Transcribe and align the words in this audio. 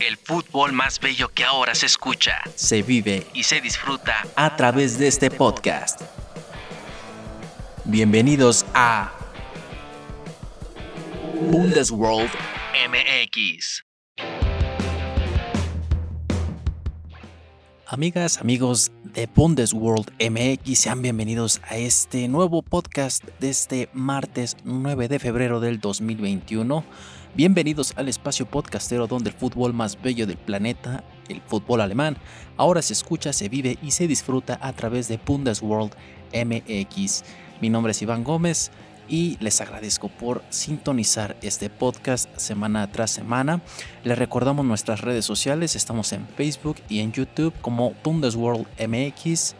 El 0.00 0.16
fútbol 0.16 0.72
más 0.72 0.98
bello 0.98 1.28
que 1.28 1.44
ahora 1.44 1.74
se 1.74 1.84
escucha, 1.84 2.40
se 2.54 2.80
vive 2.80 3.26
y 3.34 3.42
se 3.42 3.60
disfruta 3.60 4.26
a 4.34 4.56
través 4.56 4.98
de 4.98 5.06
este 5.06 5.30
podcast. 5.30 6.00
Bienvenidos 7.84 8.64
a 8.72 9.12
Bundesworld 11.50 12.30
MX. 12.88 13.84
Amigas, 17.86 18.38
amigos 18.38 18.92
de 19.04 19.26
Bundesworld 19.26 20.10
MX, 20.18 20.78
sean 20.78 21.02
bienvenidos 21.02 21.60
a 21.68 21.76
este 21.76 22.26
nuevo 22.28 22.62
podcast 22.62 23.22
de 23.38 23.50
este 23.50 23.90
martes 23.92 24.56
9 24.64 25.08
de 25.08 25.18
febrero 25.18 25.60
del 25.60 25.78
2021. 25.78 26.86
Bienvenidos 27.32 27.92
al 27.94 28.08
espacio 28.08 28.44
podcastero 28.44 29.06
donde 29.06 29.30
el 29.30 29.36
fútbol 29.36 29.72
más 29.72 30.02
bello 30.02 30.26
del 30.26 30.36
planeta, 30.36 31.04
el 31.28 31.40
fútbol 31.40 31.80
alemán, 31.80 32.16
ahora 32.56 32.82
se 32.82 32.92
escucha, 32.92 33.32
se 33.32 33.48
vive 33.48 33.78
y 33.80 33.92
se 33.92 34.08
disfruta 34.08 34.58
a 34.60 34.72
través 34.72 35.06
de 35.06 35.20
Bundesworld 35.24 35.92
MX. 36.34 37.22
Mi 37.60 37.70
nombre 37.70 37.92
es 37.92 38.02
Iván 38.02 38.24
Gómez 38.24 38.72
y 39.08 39.36
les 39.38 39.60
agradezco 39.60 40.08
por 40.08 40.42
sintonizar 40.50 41.36
este 41.40 41.70
podcast 41.70 42.36
semana 42.36 42.90
tras 42.90 43.12
semana. 43.12 43.62
Les 44.02 44.18
recordamos 44.18 44.66
nuestras 44.66 45.00
redes 45.00 45.24
sociales, 45.24 45.76
estamos 45.76 46.12
en 46.12 46.26
Facebook 46.26 46.78
y 46.88 46.98
en 46.98 47.12
YouTube 47.12 47.54
como 47.60 47.94
Bundesworld 48.02 48.66
MX. 48.84 49.54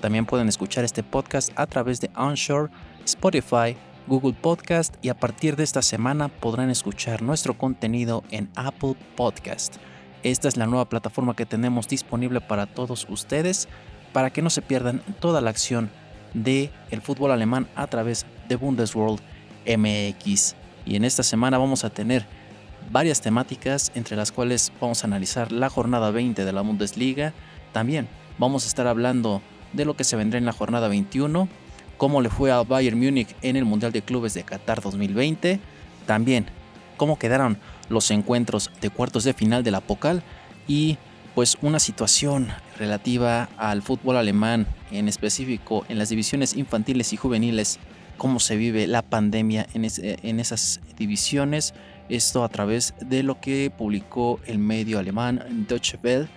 También 0.00 0.26
pueden 0.26 0.48
escuchar 0.48 0.84
este 0.84 1.02
podcast 1.02 1.50
a 1.56 1.66
través 1.66 2.00
de 2.00 2.08
Onshore, 2.14 2.70
Spotify, 3.04 3.76
Google 4.06 4.34
Podcast 4.34 4.94
y 5.02 5.08
a 5.08 5.18
partir 5.18 5.56
de 5.56 5.64
esta 5.64 5.82
semana 5.82 6.28
podrán 6.28 6.70
escuchar 6.70 7.22
nuestro 7.22 7.58
contenido 7.58 8.22
en 8.30 8.48
Apple 8.54 8.94
Podcast. 9.16 9.76
Esta 10.22 10.48
es 10.48 10.56
la 10.56 10.66
nueva 10.66 10.88
plataforma 10.88 11.34
que 11.34 11.46
tenemos 11.46 11.88
disponible 11.88 12.40
para 12.40 12.66
todos 12.66 13.06
ustedes 13.08 13.68
para 14.12 14.30
que 14.30 14.42
no 14.42 14.50
se 14.50 14.62
pierdan 14.62 15.02
toda 15.20 15.40
la 15.40 15.50
acción 15.50 15.90
de 16.34 16.70
el 16.90 17.02
fútbol 17.02 17.32
alemán 17.32 17.66
a 17.74 17.86
través 17.88 18.26
de 18.48 18.56
Bundesworld 18.56 19.20
MX. 19.66 20.54
Y 20.84 20.96
en 20.96 21.04
esta 21.04 21.22
semana 21.22 21.58
vamos 21.58 21.84
a 21.84 21.90
tener 21.90 22.26
varias 22.90 23.20
temáticas 23.20 23.90
entre 23.94 24.16
las 24.16 24.30
cuales 24.30 24.72
vamos 24.80 25.02
a 25.02 25.06
analizar 25.06 25.50
la 25.50 25.68
jornada 25.68 26.10
20 26.12 26.44
de 26.44 26.52
la 26.52 26.60
Bundesliga. 26.60 27.34
También 27.72 28.08
vamos 28.38 28.64
a 28.64 28.68
estar 28.68 28.86
hablando 28.86 29.42
de 29.72 29.84
lo 29.84 29.96
que 29.96 30.04
se 30.04 30.16
vendrá 30.16 30.38
en 30.38 30.46
la 30.46 30.52
jornada 30.52 30.88
21 30.88 31.48
cómo 31.96 32.20
le 32.20 32.30
fue 32.30 32.50
a 32.50 32.62
Bayern 32.62 32.98
Múnich 32.98 33.34
en 33.42 33.56
el 33.56 33.64
Mundial 33.64 33.92
de 33.92 34.02
Clubes 34.02 34.34
de 34.34 34.42
Qatar 34.42 34.80
2020, 34.80 35.60
también 36.06 36.46
cómo 36.96 37.18
quedaron 37.18 37.58
los 37.88 38.10
encuentros 38.10 38.70
de 38.80 38.90
cuartos 38.90 39.24
de 39.24 39.34
final 39.34 39.62
de 39.62 39.70
la 39.70 39.80
Pocal 39.80 40.22
y 40.66 40.98
pues 41.34 41.58
una 41.60 41.78
situación 41.78 42.48
relativa 42.78 43.50
al 43.58 43.82
fútbol 43.82 44.16
alemán, 44.16 44.66
en 44.90 45.06
específico 45.06 45.84
en 45.88 45.98
las 45.98 46.08
divisiones 46.08 46.56
infantiles 46.56 47.12
y 47.12 47.18
juveniles, 47.18 47.78
cómo 48.16 48.40
se 48.40 48.56
vive 48.56 48.86
la 48.86 49.02
pandemia 49.02 49.66
en, 49.74 50.40
esas 50.40 50.80
divisiones, 50.96 51.74
esto 52.08 52.42
a 52.42 52.48
través 52.48 52.94
de 53.00 53.22
lo 53.22 53.38
que 53.38 53.70
publicó 53.76 54.40
el 54.46 54.58
medio 54.58 54.98
alemán 54.98 55.66
Deutsche 55.68 55.98
Welle, 56.02 56.28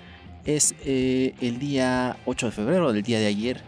es 0.43 0.75
eh, 0.83 1.33
el 1.39 1.59
día 1.59 2.17
8 2.25 2.47
de 2.47 2.51
febrero, 2.51 2.91
del 2.91 3.03
día 3.03 3.19
de 3.19 3.27
ayer, 3.27 3.61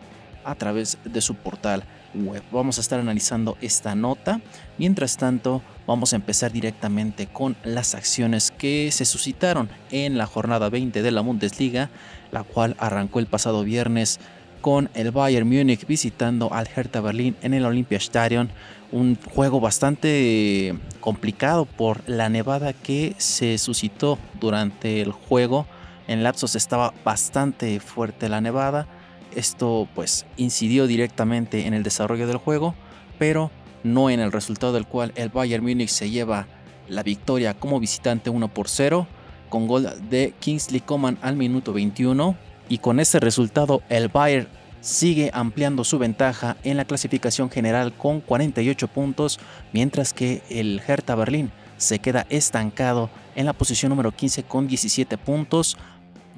a 0.43 0.55
través 0.55 0.97
de 1.03 1.21
su 1.21 1.35
portal 1.35 1.83
web. 2.13 2.43
Vamos 2.51 2.77
a 2.77 2.81
estar 2.81 2.99
analizando 2.99 3.57
esta 3.61 3.95
nota. 3.95 4.41
Mientras 4.77 5.17
tanto, 5.17 5.61
vamos 5.87 6.13
a 6.13 6.15
empezar 6.15 6.51
directamente 6.51 7.27
con 7.27 7.55
las 7.63 7.95
acciones 7.95 8.51
que 8.51 8.91
se 8.91 9.05
suscitaron 9.05 9.69
en 9.91 10.17
la 10.17 10.25
jornada 10.25 10.69
20 10.69 11.01
de 11.01 11.11
la 11.11 11.21
Bundesliga, 11.21 11.89
la 12.31 12.43
cual 12.43 12.75
arrancó 12.79 13.19
el 13.19 13.27
pasado 13.27 13.63
viernes 13.63 14.19
con 14.61 14.89
el 14.93 15.11
Bayern 15.11 15.47
Múnich 15.47 15.87
visitando 15.87 16.53
al 16.53 16.69
Hertha 16.73 17.01
Berlín 17.01 17.35
en 17.41 17.53
el 17.53 17.65
Olympiastadion. 17.65 18.49
Un 18.91 19.17
juego 19.33 19.59
bastante 19.59 20.75
complicado 20.99 21.65
por 21.65 22.07
la 22.07 22.29
nevada 22.29 22.73
que 22.73 23.15
se 23.17 23.57
suscitó 23.57 24.19
durante 24.39 25.01
el 25.01 25.11
juego. 25.11 25.65
En 26.07 26.23
lapsos 26.23 26.55
estaba 26.55 26.93
bastante 27.03 27.79
fuerte 27.79 28.27
la 28.27 28.41
nevada 28.41 28.87
esto 29.35 29.87
pues 29.95 30.25
incidió 30.37 30.87
directamente 30.87 31.67
en 31.67 31.73
el 31.73 31.83
desarrollo 31.83 32.27
del 32.27 32.37
juego, 32.37 32.75
pero 33.17 33.51
no 33.83 34.09
en 34.09 34.19
el 34.19 34.31
resultado 34.31 34.73
del 34.73 34.85
cual 34.85 35.11
el 35.15 35.29
Bayern 35.29 35.63
Múnich 35.63 35.89
se 35.89 36.09
lleva 36.09 36.47
la 36.87 37.03
victoria 37.03 37.53
como 37.53 37.79
visitante 37.79 38.29
1 38.29 38.47
por 38.53 38.67
0 38.67 39.07
con 39.49 39.67
gol 39.67 39.89
de 40.09 40.33
Kingsley 40.39 40.81
Coman 40.81 41.17
al 41.21 41.35
minuto 41.35 41.73
21 41.73 42.35
y 42.69 42.77
con 42.77 42.99
ese 42.99 43.19
resultado 43.19 43.81
el 43.89 44.07
Bayern 44.07 44.47
sigue 44.81 45.29
ampliando 45.33 45.83
su 45.83 45.99
ventaja 45.99 46.57
en 46.63 46.77
la 46.77 46.85
clasificación 46.85 47.49
general 47.49 47.93
con 47.93 48.19
48 48.19 48.87
puntos, 48.87 49.39
mientras 49.73 50.13
que 50.13 50.41
el 50.49 50.81
Hertha 50.85 51.15
Berlín 51.15 51.51
se 51.77 51.99
queda 51.99 52.25
estancado 52.29 53.09
en 53.35 53.45
la 53.45 53.53
posición 53.53 53.91
número 53.91 54.11
15 54.11 54.43
con 54.43 54.67
17 54.67 55.17
puntos, 55.17 55.77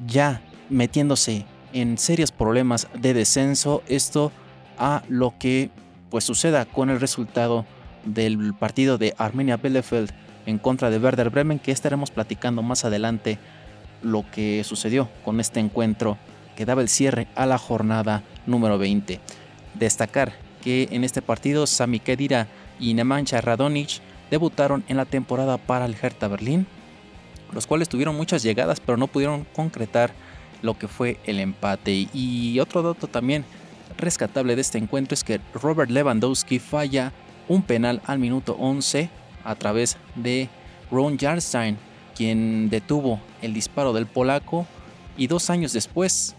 ya 0.06 0.42
metiéndose 0.70 1.46
en 1.74 1.98
serios 1.98 2.32
problemas 2.32 2.88
de 2.94 3.14
descenso. 3.14 3.84
Esto 3.88 4.32
a 4.78 5.04
lo 5.10 5.34
que 5.38 5.70
pues 6.10 6.24
suceda 6.24 6.66
con 6.66 6.90
el 6.90 7.00
resultado 7.00 7.66
del 8.06 8.54
partido 8.54 8.98
de 8.98 9.14
Armenia 9.18 9.58
Bielefeld 9.58 10.12
en 10.46 10.58
contra 10.58 10.90
de 10.90 11.00
Werder 11.00 11.30
Bremen 11.30 11.60
que 11.60 11.72
estaremos 11.72 12.12
platicando 12.12 12.62
más 12.62 12.86
adelante 12.86 13.40
lo 14.02 14.26
que 14.32 14.64
sucedió 14.64 15.10
con 15.24 15.40
este 15.40 15.60
encuentro 15.60 16.18
que 16.56 16.66
daba 16.66 16.82
el 16.82 16.90
cierre 16.90 17.28
a 17.36 17.46
la 17.46 17.58
jornada 17.58 18.24
número 18.46 18.78
20. 18.78 19.20
Destacar 19.74 20.34
que 20.62 20.90
en 20.92 21.04
este 21.04 21.22
partido 21.22 21.66
Sami 21.66 22.00
Kedira 22.00 22.48
y 22.80 22.94
Nemanja 22.94 23.42
Radonic 23.42 24.02
debutaron 24.30 24.84
en 24.88 24.98
la 24.98 25.06
temporada 25.06 25.58
para 25.58 25.86
el 25.86 25.96
Hertha 26.00 26.28
Berlín, 26.28 26.68
los 27.54 27.68
cuales 27.68 27.90
tuvieron 27.90 28.16
muchas 28.16 28.44
llegadas 28.44 28.80
pero 28.80 28.98
no 28.98 29.08
pudieron 29.08 29.46
concretar 29.56 30.14
lo 30.64 30.78
que 30.80 30.88
fue 30.88 31.20
el 31.26 31.40
empate. 31.40 32.08
Y 32.12 32.60
otro 32.60 32.82
dato 32.82 33.08
también 33.08 33.46
rescatable 33.98 34.56
de 34.56 34.62
este 34.62 34.80
encuentro 34.80 35.14
es 35.14 35.24
que 35.24 35.40
Robert 35.54 35.92
Lewandowski 35.92 36.58
falla 36.58 37.14
un 37.48 37.62
penal 37.62 38.02
al 38.06 38.18
minuto 38.18 38.56
11 38.60 39.10
a 39.44 39.56
través 39.56 39.98
de 40.16 40.50
Ron 40.90 41.20
Jarstein, 41.20 41.78
quien 42.16 42.70
detuvo 42.70 43.20
el 43.42 43.54
disparo 43.54 43.94
del 43.94 44.08
polaco 44.08 44.66
y 45.18 45.28
dos 45.28 45.52
años 45.52 45.74
después 45.74 46.36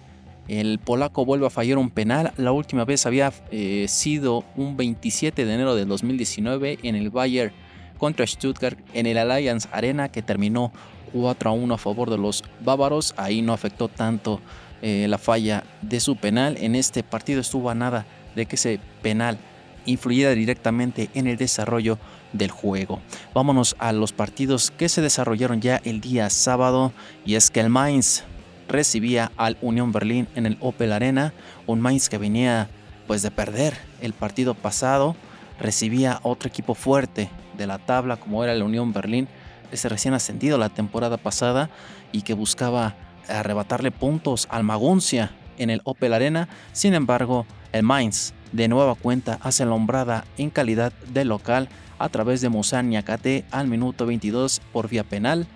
el 0.49 0.79
polaco 0.79 1.25
vuelve 1.25 1.47
a 1.47 1.51
fallar 1.51 1.79
un 1.79 1.91
penal. 1.91 2.33
La 2.37 2.53
última 2.53 2.85
vez 2.85 3.06
había 3.06 3.33
eh, 3.51 3.87
sido 3.89 4.45
un 4.56 4.77
27 4.77 5.45
de 5.45 5.55
enero 5.55 5.75
del 5.75 5.89
2019 5.89 6.81
en 6.83 6.97
el 6.97 7.11
Bayern 7.11 7.53
contra 7.99 8.27
Stuttgart 8.27 8.79
en 8.93 9.06
el 9.06 9.19
Allianz 9.19 9.69
Arena 9.73 10.11
que 10.11 10.23
terminó 10.23 10.73
4 11.14 11.50
a 11.50 11.52
1 11.52 11.75
a 11.75 11.78
favor 11.78 12.10
de 12.10 12.19
los 12.19 12.42
bávaros. 12.60 13.14
Ahí 13.16 13.41
no 13.41 13.52
afectó 13.52 13.88
tanto 13.88 14.41
eh, 14.82 15.06
la 15.08 15.19
falla 15.19 15.64
de 15.80 16.00
su 16.00 16.16
penal. 16.16 16.56
En 16.58 16.75
este 16.75 17.02
partido 17.02 17.41
estuvo 17.41 17.70
a 17.70 17.75
nada 17.75 18.04
de 18.34 18.47
que 18.47 18.56
ese 18.56 18.80
penal 19.00 19.38
influyera 19.86 20.32
directamente 20.32 21.08
en 21.14 21.26
el 21.26 21.36
desarrollo 21.36 21.98
del 22.32 22.50
juego. 22.50 23.00
Vámonos 23.32 23.76
a 23.78 23.92
los 23.92 24.12
partidos 24.12 24.70
que 24.70 24.88
se 24.88 25.02
desarrollaron 25.02 25.60
ya 25.60 25.80
el 25.84 26.00
día 26.00 26.28
sábado 26.30 26.92
y 27.25 27.36
es 27.36 27.50
que 27.50 27.60
el 27.60 27.70
Mainz 27.70 28.25
recibía 28.66 29.31
al 29.36 29.56
Unión 29.60 29.92
Berlín 29.92 30.26
en 30.34 30.46
el 30.46 30.56
Opel 30.60 30.92
Arena, 30.92 31.32
un 31.66 31.81
Mainz 31.81 32.08
que 32.08 32.19
venía 32.19 32.69
pues 33.06 33.22
de 33.22 33.31
perder 33.31 33.76
el 34.00 34.14
partido 34.14 34.54
pasado, 34.54 35.14
recibía 35.60 36.19
otro 36.22 36.48
equipo 36.48 36.75
fuerte 36.75 37.31
de 37.56 37.66
la 37.66 37.78
tabla 37.78 38.16
como 38.16 38.42
era 38.42 38.52
el 38.52 38.62
Unión 38.62 38.92
Berlín 38.92 39.28
ese 39.75 39.89
recién 39.89 40.15
ascendido 40.15 40.59
la 40.59 40.69
temporada 40.69 41.17
pasada 41.17 41.71
y 42.12 42.23
que 42.23 42.35
buscaba 42.35 42.94
arrebatarle 43.29 43.91
puntos 43.91 44.47
al 44.50 44.65
Maguncia 44.65 45.32
en 45.59 45.71
el 45.71 45.81
Opel 45.85 46.15
Arena. 46.15 46.49
Sin 46.73 46.94
embargo, 46.94 47.47
el 47.73 47.82
Mainz 47.82 48.32
de 48.53 48.69
nueva 48.69 48.94
cuenta 48.94 49.38
hace 49.43 49.65
la 49.65 49.73
hombrada 49.73 50.25
en 50.38 50.50
calidad 50.50 50.93
de 51.12 51.25
local 51.25 51.69
a 51.99 52.09
través 52.09 52.41
de 52.41 52.49
Musan 52.49 52.88
Niakate 52.88 53.44
al 53.50 53.69
minuto 53.69 54.06
22 54.06 54.61
por 54.73 54.88
vía 54.88 55.05
penal, 55.05 55.47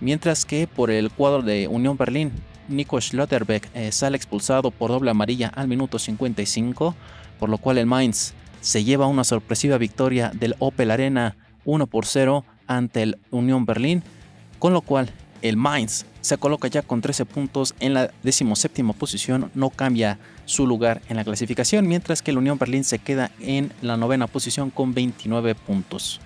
mientras 0.00 0.44
que 0.44 0.66
por 0.66 0.90
el 0.90 1.10
cuadro 1.10 1.42
de 1.42 1.68
Unión 1.68 1.96
Berlín, 1.96 2.32
Nico 2.68 3.00
Schlotterbeck 3.00 3.68
eh, 3.74 3.90
sale 3.92 4.16
expulsado 4.16 4.70
por 4.70 4.90
doble 4.90 5.10
amarilla 5.10 5.48
al 5.48 5.68
minuto 5.68 5.98
55, 5.98 6.94
por 7.38 7.48
lo 7.48 7.58
cual 7.58 7.78
el 7.78 7.86
Mainz 7.86 8.32
se 8.60 8.84
lleva 8.84 9.06
una 9.06 9.24
sorpresiva 9.24 9.78
victoria 9.78 10.30
del 10.34 10.54
Opel 10.58 10.90
Arena 10.90 11.36
1 11.64 11.86
por 11.86 12.06
0 12.06 12.44
ante 12.70 13.02
el 13.02 13.18
Unión 13.32 13.66
Berlín, 13.66 14.04
con 14.60 14.72
lo 14.72 14.80
cual 14.80 15.10
el 15.42 15.56
Mainz 15.56 16.06
se 16.20 16.38
coloca 16.38 16.68
ya 16.68 16.82
con 16.82 17.00
13 17.00 17.24
puntos 17.24 17.74
en 17.80 17.94
la 17.94 18.12
decimoséptima 18.22 18.92
posición, 18.92 19.50
no 19.54 19.70
cambia 19.70 20.18
su 20.44 20.68
lugar 20.68 21.02
en 21.08 21.16
la 21.16 21.24
clasificación, 21.24 21.88
mientras 21.88 22.22
que 22.22 22.30
el 22.30 22.38
Unión 22.38 22.58
Berlín 22.58 22.84
se 22.84 23.00
queda 23.00 23.32
en 23.40 23.72
la 23.82 23.96
novena 23.96 24.28
posición 24.28 24.70
con 24.70 24.94
29 24.94 25.56
puntos. 25.56 26.20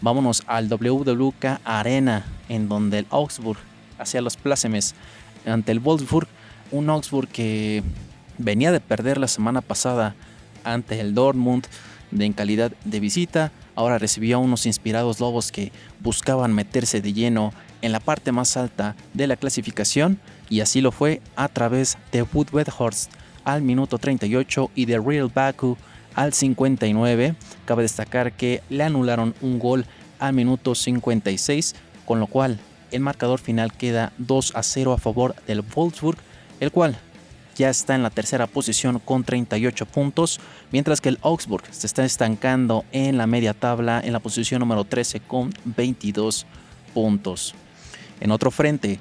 Vámonos 0.00 0.42
al 0.46 0.68
WWK 0.68 1.60
Arena, 1.64 2.24
en 2.48 2.68
donde 2.68 3.00
el 3.00 3.06
Augsburg 3.10 3.58
hacia 3.98 4.22
los 4.22 4.38
plácemes 4.38 4.94
ante 5.44 5.70
el 5.70 5.80
Wolfsburg, 5.80 6.28
un 6.70 6.88
Augsburg 6.88 7.28
que 7.28 7.82
venía 8.38 8.72
de 8.72 8.80
perder 8.80 9.18
la 9.18 9.28
semana 9.28 9.60
pasada 9.60 10.14
ante 10.64 10.98
el 11.00 11.14
Dortmund 11.14 11.66
de 12.10 12.24
en 12.24 12.32
calidad 12.32 12.72
de 12.84 13.00
visita, 13.00 13.52
ahora 13.74 13.98
recibía 13.98 14.38
unos 14.38 14.66
inspirados 14.66 15.20
lobos 15.20 15.52
que 15.52 15.72
buscaban 16.00 16.52
meterse 16.52 17.00
de 17.00 17.12
lleno 17.12 17.52
en 17.82 17.92
la 17.92 18.00
parte 18.00 18.32
más 18.32 18.56
alta 18.56 18.96
de 19.12 19.26
la 19.26 19.36
clasificación 19.36 20.18
y 20.48 20.60
así 20.60 20.80
lo 20.80 20.92
fue 20.92 21.20
a 21.36 21.48
través 21.48 21.98
de 22.12 22.22
Wood 22.22 22.48
Horst 22.78 23.12
al 23.44 23.62
minuto 23.62 23.98
38 23.98 24.70
y 24.74 24.86
de 24.86 24.98
Real 24.98 25.30
Baku 25.32 25.76
al 26.14 26.32
59. 26.32 27.34
Cabe 27.64 27.82
destacar 27.82 28.32
que 28.32 28.62
le 28.70 28.84
anularon 28.84 29.34
un 29.40 29.58
gol 29.58 29.86
al 30.18 30.32
minuto 30.32 30.74
56, 30.74 31.74
con 32.06 32.20
lo 32.20 32.26
cual 32.26 32.58
el 32.90 33.00
marcador 33.00 33.40
final 33.40 33.72
queda 33.72 34.12
2 34.18 34.52
a 34.54 34.62
0 34.62 34.92
a 34.92 34.98
favor 34.98 35.34
del 35.46 35.62
Wolfsburg, 35.62 36.18
el 36.60 36.70
cual 36.70 36.96
ya 37.54 37.70
está 37.70 37.94
en 37.94 38.02
la 38.02 38.10
tercera 38.10 38.46
posición 38.46 38.98
con 38.98 39.24
38 39.24 39.86
puntos, 39.86 40.40
mientras 40.72 41.00
que 41.00 41.08
el 41.10 41.18
Augsburg 41.22 41.64
se 41.70 41.86
está 41.86 42.04
estancando 42.04 42.84
en 42.92 43.16
la 43.16 43.26
media 43.26 43.54
tabla 43.54 44.00
en 44.04 44.12
la 44.12 44.20
posición 44.20 44.60
número 44.60 44.84
13 44.84 45.20
con 45.20 45.52
22 45.64 46.46
puntos. 46.92 47.54
En 48.20 48.30
otro 48.30 48.50
frente, 48.50 48.98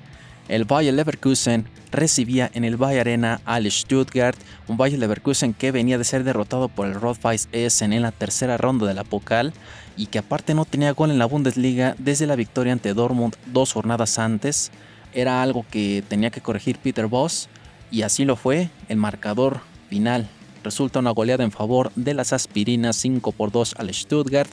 el 0.48 0.66
Bayer 0.66 0.94
Leverkusen 0.94 1.66
recibía 1.92 2.50
en 2.54 2.66
el 2.66 2.76
Bayer 2.76 3.02
Arena 3.02 3.40
al 3.46 3.70
Stuttgart, 3.72 4.38
un 4.68 4.78
Bayer 4.78 5.00
Leverkusen 5.00 5.54
que 5.54 5.72
venía 5.72 5.98
de 5.98 6.04
ser 6.04 6.24
derrotado 6.24 6.68
por 6.68 6.88
el 6.88 6.96
Rot-Weiss 6.96 7.48
Essen 7.52 7.94
en 7.94 8.02
la 8.02 8.12
tercera 8.12 8.58
ronda 8.58 8.86
de 8.86 8.94
la 8.94 9.04
Pokal 9.04 9.54
y 9.96 10.08
que 10.08 10.20
aparte 10.20 10.54
no 10.54 10.66
tenía 10.66 10.92
gol 10.92 11.12
en 11.12 11.20
la 11.20 11.26
Bundesliga 11.26 11.96
desde 12.00 12.28
la 12.28 12.36
victoria 12.36 12.74
ante 12.74 12.94
Dortmund 12.94 13.36
dos 13.46 13.72
jornadas 13.74 14.20
antes. 14.20 14.72
Era 15.14 15.44
algo 15.44 15.66
que 15.70 16.04
tenía 16.08 16.32
que 16.32 16.42
corregir 16.42 16.80
Peter 16.80 17.06
Voss 17.06 17.48
y 17.94 18.02
así 18.02 18.26
lo 18.26 18.36
fue. 18.36 18.70
El 18.90 18.98
marcador 18.98 19.62
final 19.88 20.28
resulta 20.64 21.00
una 21.00 21.12
goleada 21.12 21.44
en 21.44 21.52
favor 21.52 21.92
de 21.96 22.16
las 22.16 22.34
aspirinas 22.34 22.96
5 22.98 23.32
por 23.32 23.52
2 23.52 23.76
al 23.78 23.94
Stuttgart. 23.94 24.50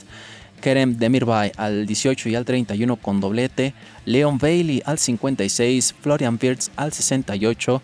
Kerem 0.61 0.99
Demirbay 0.99 1.53
al 1.57 1.87
18 1.87 2.29
y 2.29 2.35
al 2.35 2.45
31 2.45 2.97
con 2.97 3.19
doblete, 3.19 3.73
Leon 4.05 4.37
Bailey 4.37 4.83
al 4.85 4.99
56, 4.99 5.95
Florian 6.03 6.39
Wirtz 6.41 6.71
al 6.77 6.93
68 6.93 7.81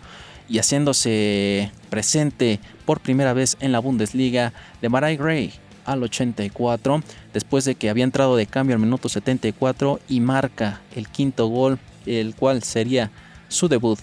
y 0.47 0.59
haciéndose 0.59 1.71
presente 1.89 2.59
por 2.85 2.99
primera 2.99 3.33
vez 3.33 3.57
en 3.61 3.71
la 3.71 3.79
Bundesliga 3.79 4.53
de 4.79 4.89
Marai 4.89 5.17
Gray 5.17 5.53
al 5.85 6.03
84, 6.03 7.01
después 7.33 7.65
de 7.65 7.73
que 7.73 7.89
había 7.89 8.03
entrado 8.03 8.35
de 8.35 8.45
cambio 8.45 8.75
al 8.75 8.81
minuto 8.81 9.09
74 9.09 9.99
y 10.07 10.19
marca 10.19 10.81
el 10.95 11.07
quinto 11.07 11.47
gol, 11.47 11.79
el 12.05 12.35
cual 12.35 12.61
sería 12.61 13.09
su 13.47 13.67
debut 13.67 13.97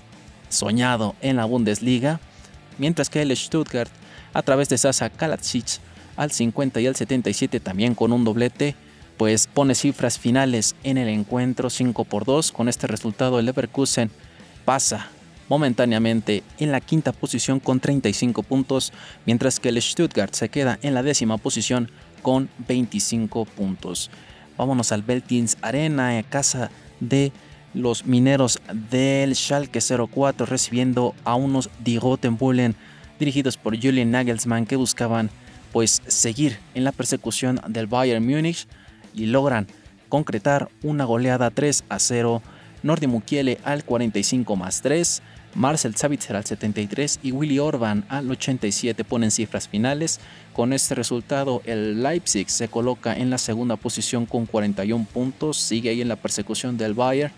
soñado 0.55 1.15
en 1.21 1.37
la 1.37 1.45
Bundesliga, 1.45 2.21
mientras 2.79 3.11
que 3.11 3.23
el 3.23 3.37
Stuttgart, 3.37 3.91
a 4.33 4.43
través 4.43 4.69
de 4.69 4.79
Sasa 4.79 5.11
Kalacic 5.11 5.81
al 6.17 6.31
50 6.31 6.81
y 6.81 6.87
al 6.87 6.97
77 6.97 7.61
también 7.61 7.95
con 7.95 8.12
un 8.12 8.25
doblete, 8.25 8.75
pues 9.17 9.47
pone 9.47 9.75
cifras 9.75 10.19
finales 10.19 10.75
en 10.83 10.99
el 10.99 11.09
encuentro 11.09 11.71
5 11.71 12.05
por 12.05 12.25
2. 12.25 12.53
Con 12.53 12.69
este 12.69 12.87
resultado 12.87 13.39
el 13.39 13.47
Leverkusen 13.47 14.11
pasa 14.65 15.09
momentáneamente 15.49 16.43
en 16.59 16.73
la 16.73 16.81
quinta 16.81 17.12
posición 17.12 17.61
con 17.61 17.81
35 17.81 18.43
puntos, 18.43 18.93
mientras 19.27 19.61
que 19.61 19.69
el 19.69 19.81
Stuttgart 19.81 20.35
se 20.35 20.49
queda 20.49 20.79
en 20.83 20.95
la 20.95 21.03
décima 21.03 21.37
posición 21.39 21.91
con 22.23 22.49
25 22.67 23.45
puntos. 23.45 24.11
Vámonos 24.56 24.93
al 24.93 25.03
Beltins 25.03 25.59
Arena, 25.62 26.23
casa 26.29 26.71
de 27.01 27.33
los 27.75 28.06
mineros 28.06 28.61
del 28.91 29.35
Schalke 29.35 29.81
04 29.81 30.47
recibiendo 30.47 31.15
a 31.25 31.35
unos 31.35 31.69
Die 31.85 31.99
Bullen 31.99 32.75
dirigidos 33.19 33.56
por 33.56 33.81
Julian 33.81 34.11
Nagelsmann 34.11 34.67
que 34.67 34.76
buscaban 34.76 35.31
pues 35.73 36.03
seguir 36.06 36.59
en 36.75 36.85
la 36.85 36.93
persecución 36.93 37.61
del 37.69 37.87
Bayern 37.87 38.25
Múnich 38.25 38.67
y 39.12 39.26
logran 39.26 39.67
concretar 40.09 40.69
una 40.82 41.05
goleada 41.05 41.50
3 41.50 41.85
a 41.88 41.99
0. 41.99 42.43
Nordi 42.85 43.06
Mukiele 43.06 43.59
al 43.65 43.82
45 43.82 44.56
más 44.56 44.82
3, 44.82 45.23
Marcel 45.55 45.97
Savitzer 45.97 46.37
al 46.37 46.44
73 46.44 47.20
y 47.23 47.32
Willy 47.32 47.59
Orban 47.59 48.05
al 48.09 48.31
87 48.31 49.05
ponen 49.05 49.31
cifras 49.31 49.69
finales. 49.69 50.20
Con 50.53 50.73
este 50.73 50.94
resultado 50.94 51.62
el 51.65 52.03
Leipzig 52.03 52.50
se 52.50 52.69
coloca 52.69 53.17
en 53.17 53.31
la 53.31 53.38
segunda 53.38 53.77
posición 53.77 54.27
con 54.27 54.47
41 54.47 55.06
puntos, 55.12 55.56
sigue 55.56 55.91
ahí 55.91 56.03
en 56.03 56.09
la 56.09 56.17
persecución 56.17 56.77
del 56.77 56.94
Bayern 56.94 57.32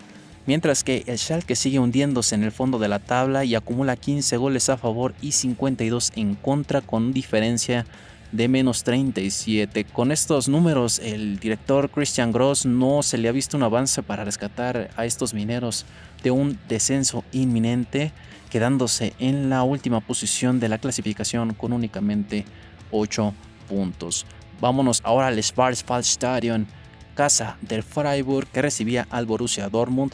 mientras 0.47 0.83
que 0.83 1.03
el 1.05 1.19
Schalke 1.19 1.55
sigue 1.55 1.77
hundiéndose 1.77 2.33
en 2.33 2.43
el 2.43 2.51
fondo 2.51 2.79
de 2.79 2.87
la 2.87 2.99
tabla 2.99 3.45
y 3.45 3.53
acumula 3.53 3.95
15 3.95 4.37
goles 4.37 4.69
a 4.69 4.77
favor 4.77 5.13
y 5.21 5.33
52 5.33 6.13
en 6.15 6.33
contra 6.33 6.81
con 6.81 7.13
diferencia 7.13 7.85
de 8.31 8.47
menos 8.47 8.83
37. 8.83 9.85
Con 9.85 10.11
estos 10.11 10.49
números, 10.49 10.99
el 10.99 11.39
director 11.39 11.89
Christian 11.89 12.31
Gross 12.31 12.65
no 12.65 13.03
se 13.03 13.17
le 13.17 13.29
ha 13.29 13.31
visto 13.31 13.57
un 13.57 13.63
avance 13.63 14.03
para 14.03 14.25
rescatar 14.25 14.89
a 14.95 15.05
estos 15.05 15.33
mineros 15.33 15.85
de 16.23 16.31
un 16.31 16.59
descenso 16.67 17.23
inminente, 17.31 18.11
quedándose 18.49 19.13
en 19.19 19.49
la 19.49 19.63
última 19.63 20.01
posición 20.01 20.59
de 20.59 20.69
la 20.69 20.77
clasificación 20.77 21.53
con 21.53 21.73
únicamente 21.73 22.45
8 22.91 23.33
puntos. 23.69 24.25
Vámonos 24.59 25.01
ahora 25.03 25.27
al 25.27 25.41
Schwarzwaldstadion, 25.41 26.67
casa 27.15 27.57
del 27.61 27.83
Freiburg 27.83 28.47
que 28.47 28.61
recibía 28.61 29.07
al 29.09 29.25
Borussia 29.25 29.69
Dortmund. 29.69 30.13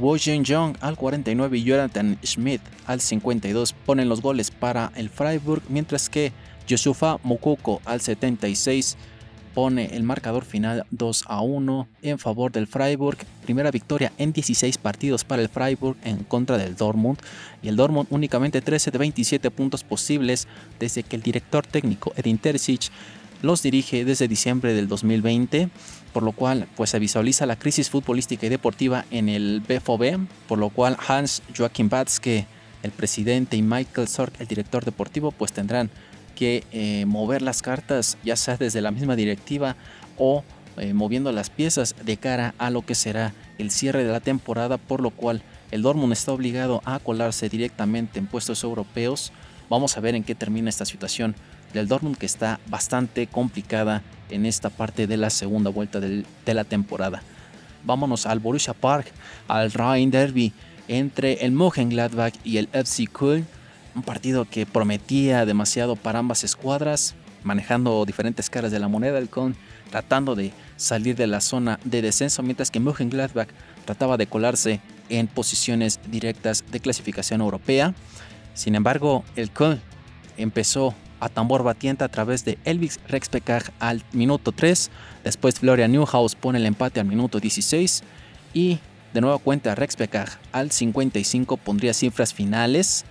Wo 0.00 0.16
Jong 0.16 0.78
al 0.80 0.96
49 0.96 1.58
y 1.58 1.62
Jonathan 1.62 2.18
Schmidt 2.24 2.62
al 2.86 3.02
52 3.02 3.74
ponen 3.84 4.08
los 4.08 4.22
goles 4.22 4.50
para 4.50 4.92
el 4.96 5.10
Freiburg, 5.10 5.62
mientras 5.68 6.08
que 6.08 6.32
Yusufa 6.66 7.18
Mukoko 7.22 7.82
al 7.84 8.00
76 8.00 8.96
pone 9.54 9.94
el 9.94 10.02
marcador 10.02 10.46
final 10.46 10.86
2 10.90 11.24
a 11.26 11.42
1 11.42 11.88
en 12.00 12.18
favor 12.18 12.50
del 12.50 12.66
Freiburg. 12.66 13.18
Primera 13.44 13.70
victoria 13.70 14.10
en 14.16 14.32
16 14.32 14.78
partidos 14.78 15.22
para 15.22 15.42
el 15.42 15.50
Freiburg 15.50 15.98
en 16.02 16.24
contra 16.24 16.56
del 16.56 16.76
Dortmund. 16.76 17.18
Y 17.62 17.68
el 17.68 17.76
Dortmund 17.76 18.08
únicamente 18.08 18.62
13 18.62 18.92
de 18.92 18.96
27 18.96 19.50
puntos 19.50 19.84
posibles 19.84 20.48
desde 20.78 21.02
que 21.02 21.16
el 21.16 21.22
director 21.22 21.66
técnico 21.66 22.14
Edin 22.16 22.38
Terzic 22.38 22.90
los 23.42 23.62
dirige 23.62 24.06
desde 24.06 24.28
diciembre 24.28 24.72
del 24.72 24.88
2020 24.88 25.68
por 26.12 26.22
lo 26.22 26.32
cual 26.32 26.66
pues 26.76 26.90
se 26.90 26.98
visualiza 26.98 27.46
la 27.46 27.56
crisis 27.56 27.90
futbolística 27.90 28.46
y 28.46 28.48
deportiva 28.48 29.04
en 29.10 29.28
el 29.28 29.62
BFOB, 29.66 30.26
por 30.48 30.58
lo 30.58 30.70
cual 30.70 30.96
Hans 31.06 31.42
Joachim 31.56 31.88
Batzke, 31.88 32.46
el 32.82 32.90
presidente, 32.90 33.56
y 33.56 33.62
Michael 33.62 34.08
Sorg, 34.08 34.32
el 34.38 34.46
director 34.46 34.84
deportivo, 34.84 35.30
pues 35.30 35.52
tendrán 35.52 35.90
que 36.34 36.64
eh, 36.72 37.04
mover 37.06 37.42
las 37.42 37.62
cartas, 37.62 38.16
ya 38.24 38.36
sea 38.36 38.56
desde 38.56 38.80
la 38.80 38.90
misma 38.90 39.14
directiva 39.14 39.76
o 40.16 40.42
eh, 40.78 40.94
moviendo 40.94 41.30
las 41.32 41.50
piezas 41.50 41.94
de 42.02 42.16
cara 42.16 42.54
a 42.58 42.70
lo 42.70 42.82
que 42.82 42.94
será 42.94 43.34
el 43.58 43.70
cierre 43.70 44.04
de 44.04 44.12
la 44.12 44.20
temporada, 44.20 44.78
por 44.78 45.02
lo 45.02 45.10
cual 45.10 45.42
el 45.70 45.82
Dortmund 45.82 46.12
está 46.12 46.32
obligado 46.32 46.80
a 46.84 46.98
colarse 46.98 47.48
directamente 47.48 48.18
en 48.18 48.26
puestos 48.26 48.64
europeos. 48.64 49.32
Vamos 49.68 49.96
a 49.96 50.00
ver 50.00 50.14
en 50.14 50.24
qué 50.24 50.34
termina 50.34 50.70
esta 50.70 50.84
situación 50.84 51.36
del 51.74 51.86
Dortmund 51.86 52.16
que 52.16 52.26
está 52.26 52.58
bastante 52.68 53.26
complicada 53.26 54.02
en 54.30 54.46
esta 54.46 54.70
parte 54.70 55.06
de 55.06 55.16
la 55.16 55.30
segunda 55.30 55.70
vuelta 55.70 56.00
de 56.00 56.54
la 56.54 56.64
temporada. 56.64 57.22
Vámonos 57.84 58.26
al 58.26 58.40
Borussia 58.40 58.74
Park, 58.74 59.06
al 59.48 59.72
Rhein 59.72 60.10
Derby 60.10 60.52
entre 60.88 61.44
el 61.44 61.52
Mönchengladbach 61.52 62.34
y 62.42 62.56
el 62.56 62.68
FC 62.72 63.06
Köln, 63.06 63.46
un 63.94 64.02
partido 64.02 64.44
que 64.44 64.66
prometía 64.66 65.46
demasiado 65.46 65.96
para 65.96 66.18
ambas 66.18 66.42
escuadras, 66.42 67.14
manejando 67.44 68.04
diferentes 68.04 68.50
caras 68.50 68.72
de 68.72 68.80
la 68.80 68.88
moneda, 68.88 69.18
el 69.18 69.28
Köln 69.28 69.56
tratando 69.90 70.34
de 70.34 70.52
salir 70.76 71.16
de 71.16 71.26
la 71.26 71.40
zona 71.40 71.78
de 71.84 72.02
descenso, 72.02 72.42
mientras 72.42 72.70
que 72.70 72.80
Mönchengladbach 72.80 73.48
trataba 73.84 74.16
de 74.16 74.26
colarse 74.26 74.80
en 75.08 75.26
posiciones 75.26 76.00
directas 76.10 76.64
de 76.70 76.80
clasificación 76.80 77.40
europea. 77.40 77.94
Sin 78.54 78.74
embargo, 78.74 79.24
el 79.36 79.50
Köln 79.50 79.80
empezó 80.36 80.94
a 81.20 81.28
tambor 81.28 81.62
batiente 81.62 82.02
a 82.04 82.08
través 82.08 82.44
de 82.44 82.58
Elvis 82.64 82.98
Rexpecag 83.08 83.72
al 83.78 84.02
minuto 84.12 84.52
3. 84.52 84.90
Después 85.24 85.60
Florian 85.60 85.92
Newhouse 85.92 86.34
pone 86.34 86.58
el 86.58 86.66
empate 86.66 87.00
al 87.00 87.06
minuto 87.06 87.38
16. 87.38 88.02
Y 88.54 88.78
de 89.14 89.20
nuevo 89.20 89.38
cuenta 89.38 89.74
Rexpecag 89.74 90.38
al 90.52 90.70
55 90.70 91.56
pondría 91.58 91.94
cifras 91.94 92.34
finales. 92.34 93.04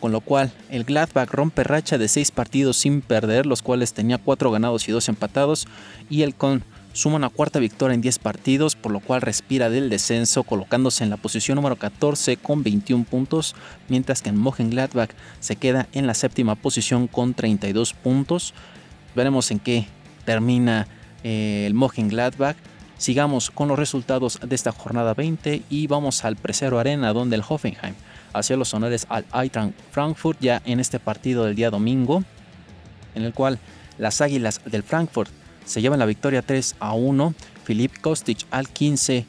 Con 0.00 0.12
lo 0.12 0.20
cual 0.20 0.52
el 0.70 0.84
Gladbach 0.84 1.30
rompe 1.30 1.64
racha 1.64 1.98
de 1.98 2.08
6 2.08 2.30
partidos 2.30 2.76
sin 2.76 3.02
perder, 3.02 3.46
los 3.46 3.62
cuales 3.62 3.92
tenía 3.92 4.18
4 4.18 4.50
ganados 4.50 4.88
y 4.88 4.92
2 4.92 5.08
empatados. 5.08 5.66
Y 6.08 6.22
el 6.22 6.34
con 6.34 6.62
suma 6.98 7.14
una 7.14 7.28
cuarta 7.28 7.60
victoria 7.60 7.94
en 7.94 8.00
10 8.00 8.18
partidos, 8.18 8.74
por 8.74 8.90
lo 8.90 8.98
cual 8.98 9.20
respira 9.20 9.70
del 9.70 9.88
descenso, 9.88 10.42
colocándose 10.42 11.04
en 11.04 11.10
la 11.10 11.16
posición 11.16 11.54
número 11.54 11.76
14 11.76 12.38
con 12.38 12.64
21 12.64 13.04
puntos, 13.04 13.54
mientras 13.88 14.20
que 14.20 14.30
en 14.30 14.36
Mönchengladbach 14.36 15.10
se 15.38 15.54
queda 15.54 15.86
en 15.92 16.08
la 16.08 16.14
séptima 16.14 16.56
posición 16.56 17.06
con 17.06 17.34
32 17.34 17.92
puntos. 17.92 18.52
Veremos 19.14 19.52
en 19.52 19.60
qué 19.60 19.86
termina 20.24 20.88
eh, 21.22 21.66
el 21.68 21.74
Mönchengladbach. 21.74 22.56
Sigamos 22.96 23.52
con 23.52 23.68
los 23.68 23.78
resultados 23.78 24.40
de 24.44 24.56
esta 24.56 24.72
jornada 24.72 25.14
20 25.14 25.62
y 25.70 25.86
vamos 25.86 26.24
al 26.24 26.34
Presero 26.34 26.80
Arena 26.80 27.12
donde 27.12 27.36
el 27.36 27.44
Hoffenheim 27.48 27.94
hacía 28.32 28.56
los 28.56 28.74
honores 28.74 29.06
al 29.08 29.24
Eintracht 29.32 29.72
Frankfurt 29.92 30.40
ya 30.40 30.60
en 30.64 30.80
este 30.80 30.98
partido 30.98 31.44
del 31.44 31.54
día 31.54 31.70
domingo 31.70 32.24
en 33.14 33.22
el 33.22 33.32
cual 33.32 33.60
las 33.98 34.20
Águilas 34.20 34.60
del 34.64 34.82
Frankfurt 34.82 35.30
se 35.68 35.82
llevan 35.82 35.98
la 35.98 36.06
victoria 36.06 36.42
3 36.42 36.76
a 36.80 36.94
1. 36.94 37.34
Filip 37.64 37.98
Kostic 38.00 38.46
al 38.50 38.68
15 38.68 39.26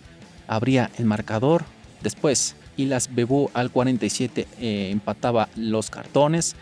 abría 0.48 0.90
el 0.98 1.06
marcador. 1.06 1.66
Después, 2.02 2.56
Ilas 2.78 3.14
Bebú 3.14 3.52
al 3.54 3.72
47 3.72 4.48
eh, 4.60 4.90
empataba 4.92 5.50
los 5.56 5.90
cartones. 5.90 6.56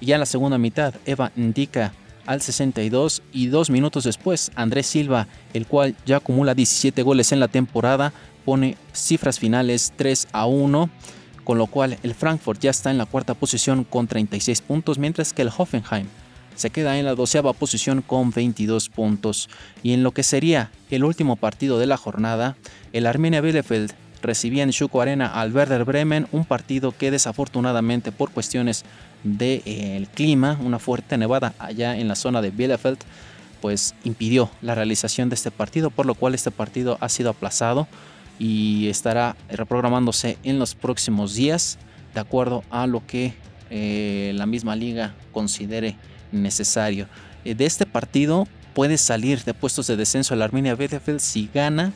Y 0.00 0.06
ya 0.06 0.16
en 0.16 0.20
la 0.20 0.26
segunda 0.26 0.56
mitad, 0.56 0.94
Eva 1.04 1.32
Indica 1.36 1.92
al 2.26 2.40
62 2.40 3.22
y 3.32 3.48
dos 3.48 3.70
minutos 3.70 4.04
después, 4.04 4.50
Andrés 4.54 4.86
Silva, 4.86 5.26
el 5.52 5.66
cual 5.66 5.94
ya 6.06 6.18
acumula 6.18 6.54
17 6.54 7.02
goles 7.02 7.32
en 7.32 7.40
la 7.40 7.48
temporada, 7.48 8.12
pone 8.44 8.78
cifras 8.92 9.38
finales 9.38 9.92
3 9.96 10.28
a 10.32 10.46
1, 10.46 10.88
con 11.42 11.58
lo 11.58 11.66
cual 11.66 11.98
el 12.02 12.14
Frankfurt 12.14 12.60
ya 12.60 12.70
está 12.70 12.90
en 12.90 12.98
la 12.98 13.04
cuarta 13.04 13.34
posición 13.34 13.84
con 13.84 14.06
36 14.06 14.62
puntos, 14.62 14.96
mientras 14.98 15.34
que 15.34 15.42
el 15.42 15.50
Hoffenheim 15.54 16.06
se 16.54 16.70
queda 16.70 16.98
en 16.98 17.04
la 17.04 17.14
doceava 17.14 17.52
posición 17.52 18.02
con 18.02 18.30
22 18.30 18.88
puntos. 18.88 19.48
Y 19.82 19.92
en 19.92 20.02
lo 20.02 20.12
que 20.12 20.22
sería 20.22 20.70
el 20.90 21.04
último 21.04 21.36
partido 21.36 21.78
de 21.78 21.86
la 21.86 21.96
jornada, 21.96 22.56
el 22.92 23.06
Arminia 23.06 23.40
Bielefeld 23.40 23.92
recibía 24.22 24.62
en 24.62 24.70
Schuko 24.70 25.00
Arena 25.00 25.26
al 25.26 25.54
Werder 25.54 25.84
Bremen, 25.84 26.26
un 26.32 26.44
partido 26.44 26.92
que 26.92 27.10
desafortunadamente 27.10 28.10
por 28.10 28.30
cuestiones 28.30 28.84
del 29.22 29.62
eh, 29.64 30.06
clima, 30.14 30.58
una 30.62 30.78
fuerte 30.78 31.18
nevada 31.18 31.54
allá 31.58 31.96
en 31.96 32.08
la 32.08 32.14
zona 32.14 32.42
de 32.42 32.50
Bielefeld, 32.50 32.98
pues 33.60 33.94
impidió 34.04 34.50
la 34.60 34.74
realización 34.74 35.28
de 35.28 35.36
este 35.36 35.50
partido, 35.50 35.90
por 35.90 36.06
lo 36.06 36.14
cual 36.14 36.34
este 36.34 36.50
partido 36.50 36.98
ha 37.00 37.08
sido 37.08 37.30
aplazado 37.30 37.86
y 38.38 38.88
estará 38.88 39.36
reprogramándose 39.48 40.38
en 40.42 40.58
los 40.58 40.74
próximos 40.74 41.34
días, 41.34 41.78
de 42.14 42.20
acuerdo 42.20 42.62
a 42.70 42.86
lo 42.86 43.06
que 43.06 43.34
eh, 43.70 44.32
la 44.34 44.46
misma 44.46 44.76
liga 44.76 45.14
considere 45.32 45.96
necesario. 46.32 47.06
Eh, 47.44 47.54
de 47.54 47.66
este 47.66 47.86
partido 47.86 48.46
puede 48.74 48.98
salir 48.98 49.44
de 49.44 49.54
puestos 49.54 49.86
de 49.86 49.96
descenso 49.96 50.34
el 50.34 50.42
Arminia 50.42 50.74
Bielefeld 50.74 51.20
si 51.20 51.48
gana, 51.52 51.92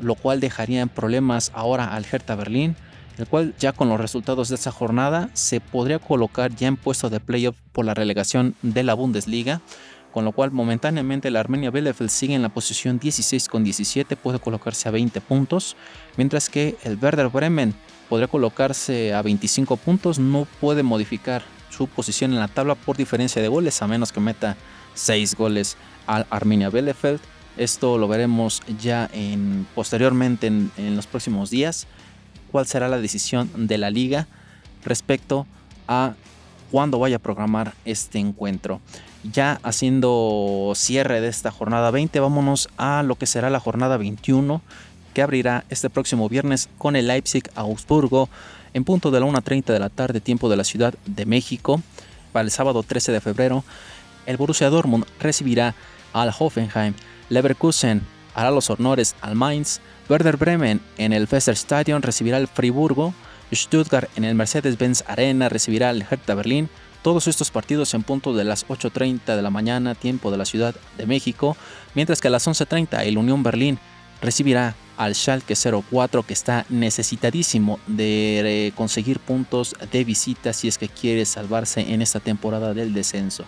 lo 0.00 0.14
cual 0.14 0.40
dejaría 0.40 0.80
en 0.80 0.88
problemas 0.88 1.52
ahora 1.54 1.94
al 1.94 2.06
Hertha 2.10 2.34
Berlín, 2.34 2.76
el 3.18 3.26
cual 3.26 3.54
ya 3.58 3.72
con 3.72 3.88
los 3.88 4.00
resultados 4.00 4.48
de 4.48 4.56
esa 4.56 4.72
jornada 4.72 5.30
se 5.34 5.60
podría 5.60 5.98
colocar 5.98 6.54
ya 6.54 6.66
en 6.66 6.76
puesto 6.76 7.10
de 7.10 7.20
playoff 7.20 7.56
por 7.72 7.84
la 7.84 7.94
relegación 7.94 8.54
de 8.62 8.82
la 8.82 8.94
Bundesliga, 8.94 9.60
con 10.12 10.24
lo 10.24 10.32
cual 10.32 10.50
momentáneamente 10.50 11.28
el 11.28 11.36
Armenia 11.36 11.70
Bielefeld 11.70 12.10
sigue 12.10 12.34
en 12.34 12.42
la 12.42 12.48
posición 12.48 12.98
16 12.98 13.48
con 13.48 13.64
17, 13.64 14.16
puede 14.16 14.38
colocarse 14.38 14.88
a 14.88 14.92
20 14.92 15.20
puntos, 15.20 15.76
mientras 16.16 16.48
que 16.48 16.76
el 16.84 16.98
Werder 17.00 17.28
Bremen 17.28 17.74
podría 18.08 18.28
colocarse 18.28 19.14
a 19.14 19.22
25 19.22 19.76
puntos, 19.76 20.18
no 20.18 20.46
puede 20.60 20.82
modificar 20.82 21.42
su 21.70 21.86
posición 21.88 22.32
en 22.32 22.40
la 22.40 22.48
tabla 22.48 22.74
por 22.74 22.96
diferencia 22.96 23.42
de 23.42 23.48
goles, 23.48 23.82
a 23.82 23.86
menos 23.86 24.12
que 24.12 24.20
meta 24.20 24.56
6 24.94 25.34
goles 25.34 25.76
al 26.06 26.26
Arminia 26.30 26.70
Bielefeld. 26.70 27.20
Esto 27.56 27.98
lo 27.98 28.08
veremos 28.08 28.62
ya 28.80 29.08
en, 29.12 29.66
posteriormente 29.74 30.46
en, 30.48 30.96
los 30.96 31.06
próximos 31.06 31.50
días. 31.50 31.86
¿Cuál 32.50 32.66
será 32.66 32.88
la 32.88 32.98
decisión 32.98 33.50
de 33.54 33.78
la 33.78 33.90
liga 33.90 34.26
respecto 34.84 35.46
a 35.88 36.14
cuándo 36.70 36.98
vaya 36.98 37.16
a 37.16 37.20
programar 37.20 37.74
este 37.84 38.18
encuentro? 38.18 38.80
Ya 39.32 39.58
haciendo 39.62 40.72
cierre 40.74 41.20
de 41.20 41.28
esta 41.28 41.50
jornada 41.50 41.90
20, 41.90 42.20
vámonos 42.20 42.68
a 42.76 43.02
lo 43.02 43.16
que 43.16 43.26
será 43.26 43.50
la 43.50 43.60
jornada 43.60 43.96
21 43.96 44.60
que 45.14 45.22
abrirá 45.22 45.64
este 45.70 45.88
próximo 45.88 46.28
viernes 46.28 46.68
con 46.76 46.96
el 46.96 47.06
Leipzig 47.06 47.44
Augsburgo 47.54 48.28
en 48.74 48.84
punto 48.84 49.10
de 49.10 49.20
la 49.20 49.26
1.30 49.26 49.72
de 49.72 49.78
la 49.78 49.88
tarde, 49.88 50.20
tiempo 50.20 50.50
de 50.50 50.56
la 50.56 50.64
Ciudad 50.64 50.94
de 51.06 51.24
México. 51.24 51.80
Para 52.32 52.44
el 52.44 52.50
sábado 52.50 52.82
13 52.82 53.12
de 53.12 53.20
febrero, 53.20 53.64
el 54.26 54.36
Borussia 54.36 54.68
Dortmund 54.68 55.06
recibirá 55.20 55.74
al 56.12 56.32
Hoffenheim, 56.36 56.94
Leverkusen 57.28 58.02
hará 58.34 58.50
los 58.50 58.68
honores 58.70 59.14
al 59.20 59.34
Mainz, 59.34 59.80
Werder 60.08 60.36
Bremen 60.36 60.80
en 60.98 61.12
el 61.12 61.28
Stadion 61.30 62.02
recibirá 62.02 62.36
al 62.36 62.48
Friburgo, 62.48 63.14
Stuttgart 63.52 64.10
en 64.16 64.24
el 64.24 64.34
Mercedes-Benz 64.34 65.04
Arena 65.06 65.48
recibirá 65.48 65.90
al 65.90 66.02
Hertha 66.02 66.34
Berlín. 66.34 66.68
Todos 67.02 67.28
estos 67.28 67.50
partidos 67.50 67.92
en 67.94 68.02
punto 68.02 68.34
de 68.34 68.44
las 68.44 68.66
8.30 68.66 69.36
de 69.36 69.42
la 69.42 69.50
mañana, 69.50 69.94
tiempo 69.94 70.30
de 70.30 70.38
la 70.38 70.44
Ciudad 70.46 70.74
de 70.96 71.06
México, 71.06 71.56
mientras 71.94 72.20
que 72.20 72.28
a 72.28 72.30
las 72.30 72.46
11.30 72.46 73.04
el 73.04 73.18
Unión 73.18 73.42
Berlín 73.42 73.78
recibirá 74.22 74.74
al 74.96 75.14
Schalke 75.14 75.54
04 75.54 76.22
que 76.22 76.32
está 76.32 76.66
necesitadísimo 76.68 77.78
de 77.86 78.72
conseguir 78.76 79.20
puntos 79.20 79.74
de 79.90 80.04
visita 80.04 80.52
si 80.52 80.68
es 80.68 80.78
que 80.78 80.88
quiere 80.88 81.24
salvarse 81.24 81.80
en 81.92 82.02
esta 82.02 82.20
temporada 82.20 82.74
del 82.74 82.94
descenso. 82.94 83.44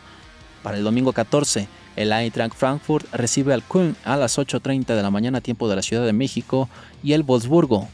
Para 0.62 0.78
el 0.78 0.84
domingo 0.84 1.12
14, 1.12 1.68
el 1.94 2.12
Eintracht 2.12 2.54
Frankfurt 2.54 3.06
recibe 3.12 3.54
al 3.54 3.62
Köln 3.62 3.96
a 4.04 4.16
las 4.16 4.38
8.30 4.38 4.94
de 4.94 5.02
la 5.02 5.10
mañana 5.10 5.40
tiempo 5.40 5.68
de 5.68 5.76
la 5.76 5.82
Ciudad 5.82 6.04
de 6.04 6.12
México 6.12 6.68
y 7.02 7.12
el 7.12 7.22
Wolfsburgo 7.22 7.88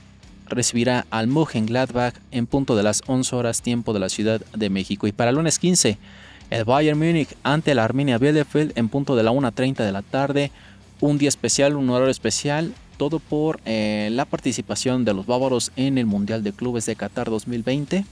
recibirá 0.47 1.07
al 1.11 1.29
Mönchengladbach 1.29 2.15
en 2.31 2.47
punto 2.47 2.77
de 2.77 2.83
las 2.83 3.03
11 3.07 3.37
horas 3.37 3.63
tiempo 3.63 3.93
de 3.93 4.01
la 4.01 4.09
Ciudad 4.09 4.41
de 4.55 4.71
México. 4.71 5.07
Y 5.07 5.13
para 5.13 5.31
el 5.31 5.37
lunes 5.37 5.59
15, 5.59 5.99
el 6.51 6.65
Bayern 6.65 6.99
Múnich 6.99 7.35
ante 7.43 7.75
la 7.75 7.85
Arminia 7.85 8.19
Bielefeld 8.19 8.73
en 8.77 8.89
punto 8.89 9.17
de 9.17 9.23
la 9.23 9.33
1.30 9.33 9.85
de 9.85 9.93
la 9.93 10.03
tarde. 10.03 10.51
Un 11.01 11.19
día 11.19 11.29
especial, 11.29 11.77
un 11.77 11.91
horario 11.91 12.11
especial 12.11 12.75
todo 13.03 13.19
por 13.19 13.61
eh, 13.65 14.11
la 14.13 14.27
participación 14.27 15.05
de 15.05 15.13
los 15.13 15.27
bávaros 15.27 15.73
en 15.75 15.99
el 15.99 16.07
Mundial 16.07 16.45
de 16.45 16.53
Clubes 16.53 16.87
de 16.87 16.95
Qatar 16.95 17.31
2020. 17.31 18.05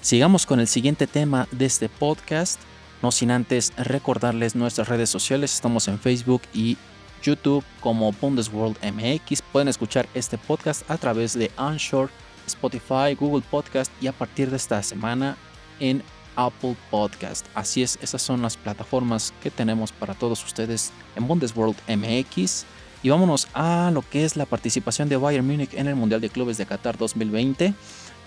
Sigamos 0.00 0.46
con 0.46 0.60
el 0.60 0.68
siguiente 0.68 1.08
tema 1.08 1.48
de 1.50 1.66
este 1.66 1.88
podcast, 1.88 2.60
no 3.02 3.10
sin 3.10 3.32
antes 3.32 3.72
recordarles 3.76 4.54
nuestras 4.54 4.86
redes 4.86 5.10
sociales, 5.10 5.52
estamos 5.52 5.88
en 5.88 5.98
Facebook 5.98 6.42
y 6.54 6.76
YouTube 7.24 7.64
como 7.80 8.12
Bundesworld 8.12 8.76
MX. 8.84 9.42
Pueden 9.42 9.66
escuchar 9.66 10.08
este 10.14 10.38
podcast 10.38 10.88
a 10.88 10.96
través 10.96 11.36
de 11.36 11.50
Anchor, 11.56 12.08
Spotify, 12.46 13.16
Google 13.18 13.42
Podcast 13.50 13.90
y 14.00 14.06
a 14.06 14.12
partir 14.12 14.50
de 14.50 14.58
esta 14.58 14.80
semana 14.84 15.36
en 15.80 16.04
Apple 16.36 16.76
Podcast. 16.92 17.46
Así 17.52 17.82
es, 17.82 17.98
esas 18.00 18.22
son 18.22 18.42
las 18.42 18.56
plataformas 18.56 19.34
que 19.42 19.50
tenemos 19.50 19.90
para 19.90 20.14
todos 20.14 20.44
ustedes 20.44 20.92
en 21.16 21.26
Bundesworld 21.26 21.74
MX. 21.88 22.64
Y 23.02 23.10
vámonos 23.10 23.48
a 23.54 23.90
lo 23.92 24.02
que 24.02 24.24
es 24.24 24.36
la 24.36 24.46
participación 24.46 25.08
de 25.08 25.16
Bayern 25.16 25.46
Múnich 25.46 25.74
en 25.74 25.86
el 25.86 25.94
Mundial 25.94 26.20
de 26.20 26.30
Clubes 26.30 26.58
de 26.58 26.66
Qatar 26.66 26.98
2020, 26.98 27.74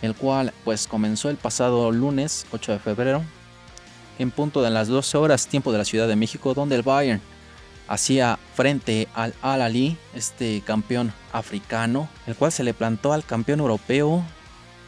el 0.02 0.16
cual 0.16 0.54
pues 0.64 0.88
comenzó 0.88 1.30
el 1.30 1.38
pasado 1.38 1.92
lunes 1.92 2.46
8 2.52 2.74
de 2.74 2.80
febrero 2.80 3.24
en 4.20 4.32
punto 4.32 4.62
de 4.62 4.70
las 4.70 4.88
12 4.90 5.18
horas 5.18 5.48
tiempo 5.48 5.72
de 5.72 5.78
la 5.78 5.86
Ciudad 5.86 6.08
de 6.08 6.16
México, 6.16 6.54
donde 6.54 6.76
el 6.76 6.84
Bayern 6.84 7.22
hacía 7.88 8.38
frente 8.54 9.08
al 9.16 9.34
Al 9.42 9.62
Ali, 9.62 9.98
este 10.14 10.62
campeón 10.62 11.12
africano, 11.34 12.08
el 12.28 12.36
cual 12.36 12.52
se 12.52 12.64
le 12.64 12.74
plantó 12.74 13.14
al 13.14 13.26
campeón 13.26 13.62
europeo 13.62 14.24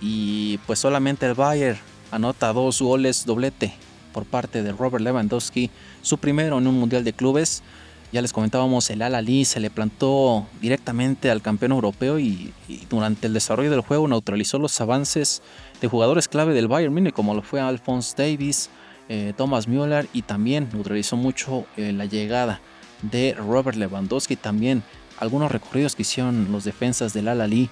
y 0.02 0.60
pues 0.68 0.80
solamente 0.80 1.26
el 1.26 1.34
Bayern 1.34 1.80
anota 2.12 2.54
dos 2.54 2.82
goles 2.82 3.26
doblete 3.26 3.74
por 4.14 4.26
parte 4.26 4.62
de 4.62 4.74
Robert 4.74 5.04
Lewandowski, 5.04 5.72
su 6.02 6.18
primero 6.18 6.58
en 6.58 6.68
un 6.68 6.80
Mundial 6.80 7.04
de 7.04 7.14
Clubes. 7.14 7.64
Ya 8.12 8.22
les 8.22 8.34
comentábamos, 8.34 8.90
el 8.90 9.02
Al-Ali 9.02 9.46
se 9.46 9.62
le 9.62 9.70
plantó 9.70 10.46
directamente 10.60 11.32
al 11.32 11.42
campeón 11.42 11.72
europeo 11.72 12.20
y, 12.20 12.54
durante 12.90 13.28
el 13.28 13.34
desarrollo 13.34 13.72
del 13.72 13.80
juego 13.80 14.06
neutralizó 14.10 14.60
los 14.60 14.82
avances 14.82 15.42
de 15.80 15.88
jugadores 15.88 16.28
clave 16.28 16.54
del 16.54 16.68
Bayern 16.68 16.94
Múnich 16.94 17.14
como 17.14 17.34
lo 17.34 17.42
fue 17.42 17.62
Alphonse 17.62 18.14
Davis, 18.18 18.70
eh, 19.08 19.32
Thomas 19.38 19.70
Müller 19.70 20.10
y 20.12 20.24
también 20.24 20.68
neutralizó 20.74 21.16
mucho 21.16 21.66
eh, 21.78 21.94
la 21.94 22.04
llegada 22.04 22.60
de 23.02 23.34
Robert 23.34 23.78
Lewandowski. 23.78 24.36
También 24.36 24.84
algunos 25.18 25.50
recorridos 25.50 25.96
que 25.96 26.02
hicieron 26.02 26.52
los 26.52 26.66
defensas 26.66 27.14
del 27.14 27.30
Al-Ali 27.30 27.70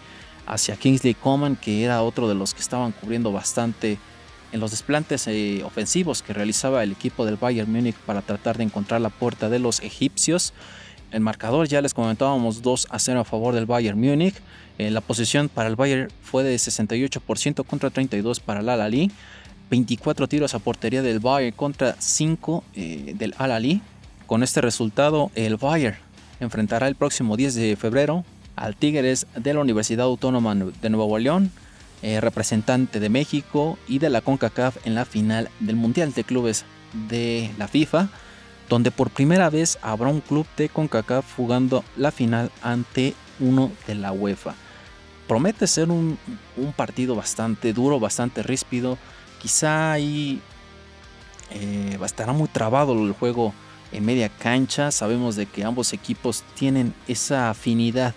hacia 0.48 0.78
Kingsley 0.78 1.16
Coman, 1.16 1.58
que 1.58 1.84
era 1.84 2.02
otro 2.02 2.30
de 2.30 2.36
los 2.36 2.54
que 2.54 2.62
estaban 2.62 2.94
cubriendo 2.94 3.34
bastante 3.34 3.98
en 4.52 4.60
los 4.60 4.72
desplantes 4.72 5.28
eh, 5.28 5.62
ofensivos 5.64 6.22
que 6.22 6.34
realizaba 6.34 6.84
el 6.84 6.92
equipo 6.92 7.26
del 7.26 7.38
Bayern 7.38 7.72
Múnich 7.72 7.96
para 7.96 8.22
tratar 8.22 8.58
de 8.58 8.64
encontrar 8.64 9.02
la 9.02 9.10
puerta 9.10 9.50
de 9.50 9.60
los 9.60 9.82
egipcios. 9.82 10.54
El 11.12 11.22
marcador 11.22 11.68
ya 11.68 11.82
les 11.82 11.94
comentábamos 11.94 12.62
2 12.62 12.88
a 12.90 13.00
0 13.00 13.20
a 13.22 13.24
favor 13.24 13.56
del 13.56 13.66
Bayern 13.66 14.00
Múnich. 14.00 14.36
Eh, 14.78 14.92
la 14.92 15.02
posición 15.02 15.50
para 15.50 15.70
el 15.70 15.76
Bayern 15.76 16.10
fue 16.22 16.44
de 16.44 16.56
68% 16.56 17.66
contra 17.66 17.90
32 17.90 18.40
para 18.40 18.62
el 18.62 18.70
Al-Ali. 18.70 19.12
24 19.70 20.28
tiros 20.28 20.56
a 20.56 20.60
portería 20.60 21.02
del 21.02 21.20
Bayern 21.20 21.56
contra 21.56 21.96
5 22.00 22.64
eh, 22.76 23.14
del 23.18 23.36
Al-Ali. 23.38 23.82
Con 24.26 24.44
este 24.44 24.62
resultado, 24.62 25.32
el 25.36 25.58
Bayern 25.58 25.98
enfrentará 26.40 26.88
el 26.88 26.96
próximo 26.96 27.36
10 27.36 27.56
de 27.56 27.76
febrero 27.76 28.24
al 28.56 28.76
Tigres 28.76 29.26
de 29.36 29.54
la 29.54 29.62
Universidad 29.62 30.06
Autónoma 30.06 30.56
de 30.56 30.90
Nuevo 30.90 31.18
León 31.18 31.52
eh, 32.02 32.22
representante 32.22 33.00
de 33.00 33.10
México 33.10 33.78
y 33.88 34.00
de 34.00 34.10
la 34.10 34.22
CONCACAF 34.22 34.86
en 34.86 34.96
la 34.96 35.04
final 35.04 35.50
del 35.60 35.76
Mundial 35.76 36.14
de 36.14 36.24
Clubes 36.24 36.66
de 37.10 37.52
la 37.58 37.68
FIFA. 37.68 38.10
donde 38.70 38.92
por 38.92 39.10
primera 39.10 39.50
vez 39.50 39.80
habrá 39.82 40.10
un 40.10 40.22
club 40.22 40.46
de 40.56 40.70
CONCACAF 40.70 41.26
jugando 41.36 41.84
la 41.98 42.12
final 42.12 42.52
ante 42.62 43.16
uno 43.40 43.72
de 43.88 43.96
la 43.96 44.12
UEFA. 44.12 44.54
Promete 45.28 45.66
ser 45.66 45.90
un, 45.90 46.20
partido 46.76 47.16
bastante 47.16 47.74
duro, 47.74 48.00
bastante 48.00 48.44
ríspido. 48.44 48.98
Quizá 49.42 49.92
ahí 49.92 50.40
eh, 51.50 51.98
estará 52.06 52.32
muy 52.32 52.48
trabado 52.48 52.94
el 52.94 53.14
juego 53.14 53.54
en 53.92 54.06
media 54.06 54.30
cancha. 54.30 54.92
Sabemos 54.92 55.36
de 55.36 55.48
que 55.48 55.64
ambos 55.64 55.92
equipos 55.94 56.44
tienen 56.56 56.94
esa 57.08 57.50
afinidad 57.50 58.14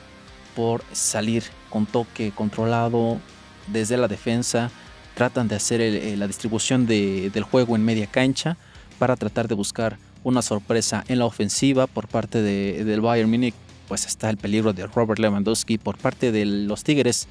por 0.55 0.85
salir 0.93 1.45
con 1.71 1.87
toque 1.87 2.31
controlado 2.31 3.19
desde 3.67 3.97
la 3.97 4.09
defensa. 4.09 4.71
Tratan 5.15 5.49
de 5.49 5.57
hacer 5.57 5.81
eh, 5.81 6.17
la 6.17 6.27
distribución 6.27 6.87
del 6.87 7.43
juego 7.43 7.77
en 7.77 7.85
media 7.85 8.07
cancha 8.07 8.57
para 8.99 9.17
tratar 9.17 9.49
de 9.49 9.55
buscar 9.55 9.99
una 10.25 10.43
sorpresa 10.43 11.05
en 11.09 11.19
la 11.19 11.27
ofensiva 11.27 11.87
por 11.87 12.09
parte 12.09 12.41
del 12.41 13.01
Bayern 13.01 13.31
Múnich. 13.31 13.55
Pues 13.89 14.07
está 14.07 14.31
el 14.31 14.37
peligro 14.37 14.73
de 14.73 14.87
Robert 14.87 15.19
Lewandowski 15.19 15.77
por 15.79 15.99
parte 15.99 16.33
de 16.33 16.47
los 16.47 16.85
Tigres. 16.85 17.29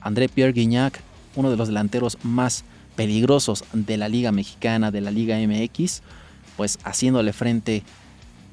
André 0.00 0.28
Pierre 0.28 0.52
Guignac, 0.52 1.00
uno 1.34 1.50
de 1.50 1.56
los 1.56 1.68
delanteros 1.68 2.18
más 2.22 2.64
peligrosos 2.96 3.64
de 3.72 3.96
la 3.96 4.08
Liga 4.08 4.32
Mexicana, 4.32 4.90
de 4.90 5.00
la 5.00 5.10
Liga 5.10 5.36
MX, 5.36 6.02
pues 6.56 6.78
haciéndole 6.84 7.32
frente 7.32 7.82